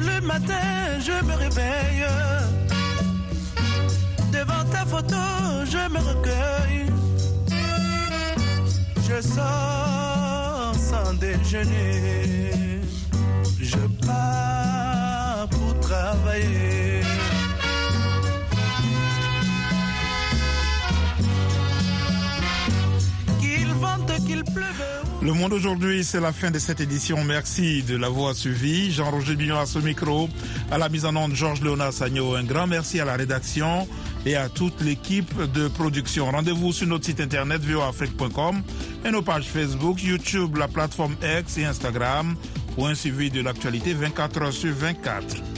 Le 0.00 0.20
matin 0.20 1.00
je 1.00 1.24
me 1.24 1.34
réveille 1.34 2.06
devant 4.32 4.64
ta 4.70 4.84
photo, 4.84 5.16
je 5.64 5.88
me 5.92 5.98
recueille. 5.98 6.94
je 9.14 9.20
sors 9.20 10.74
sans 10.74 11.14
déjeuner. 11.14 12.80
Je 13.60 13.78
pars 14.06 15.48
pour 15.50 15.78
travailler. 15.80 17.00
Qu'il 23.40 23.72
vente, 23.74 24.12
qu'il 24.26 24.44
pleuve. 24.44 24.93
Le 25.24 25.32
monde 25.32 25.54
aujourd'hui, 25.54 26.04
c'est 26.04 26.20
la 26.20 26.34
fin 26.34 26.50
de 26.50 26.58
cette 26.58 26.82
édition. 26.82 27.24
Merci 27.24 27.82
de 27.82 27.96
l'avoir 27.96 28.34
suivi. 28.34 28.92
Jean-Roger 28.92 29.36
Bignon 29.36 29.58
à 29.58 29.64
ce 29.64 29.78
micro. 29.78 30.28
À 30.70 30.76
la 30.76 30.90
mise 30.90 31.06
en 31.06 31.16
onde, 31.16 31.34
Georges 31.34 31.62
Léonard 31.62 31.94
Sagno. 31.94 32.34
Un 32.34 32.44
grand 32.44 32.66
merci 32.66 33.00
à 33.00 33.06
la 33.06 33.14
rédaction 33.14 33.88
et 34.26 34.36
à 34.36 34.50
toute 34.50 34.82
l'équipe 34.82 35.34
de 35.54 35.68
production. 35.68 36.30
Rendez-vous 36.30 36.74
sur 36.74 36.86
notre 36.88 37.06
site 37.06 37.22
internet 37.22 37.62
voafrique.com 37.62 38.62
et 39.02 39.10
nos 39.10 39.22
pages 39.22 39.46
Facebook, 39.46 40.02
YouTube, 40.02 40.58
la 40.58 40.68
plateforme 40.68 41.16
X 41.40 41.56
et 41.56 41.64
Instagram 41.64 42.36
pour 42.74 42.88
un 42.88 42.94
suivi 42.94 43.30
de 43.30 43.40
l'actualité 43.40 43.94
24 43.94 44.42
heures 44.42 44.52
sur 44.52 44.74
24. 44.74 45.53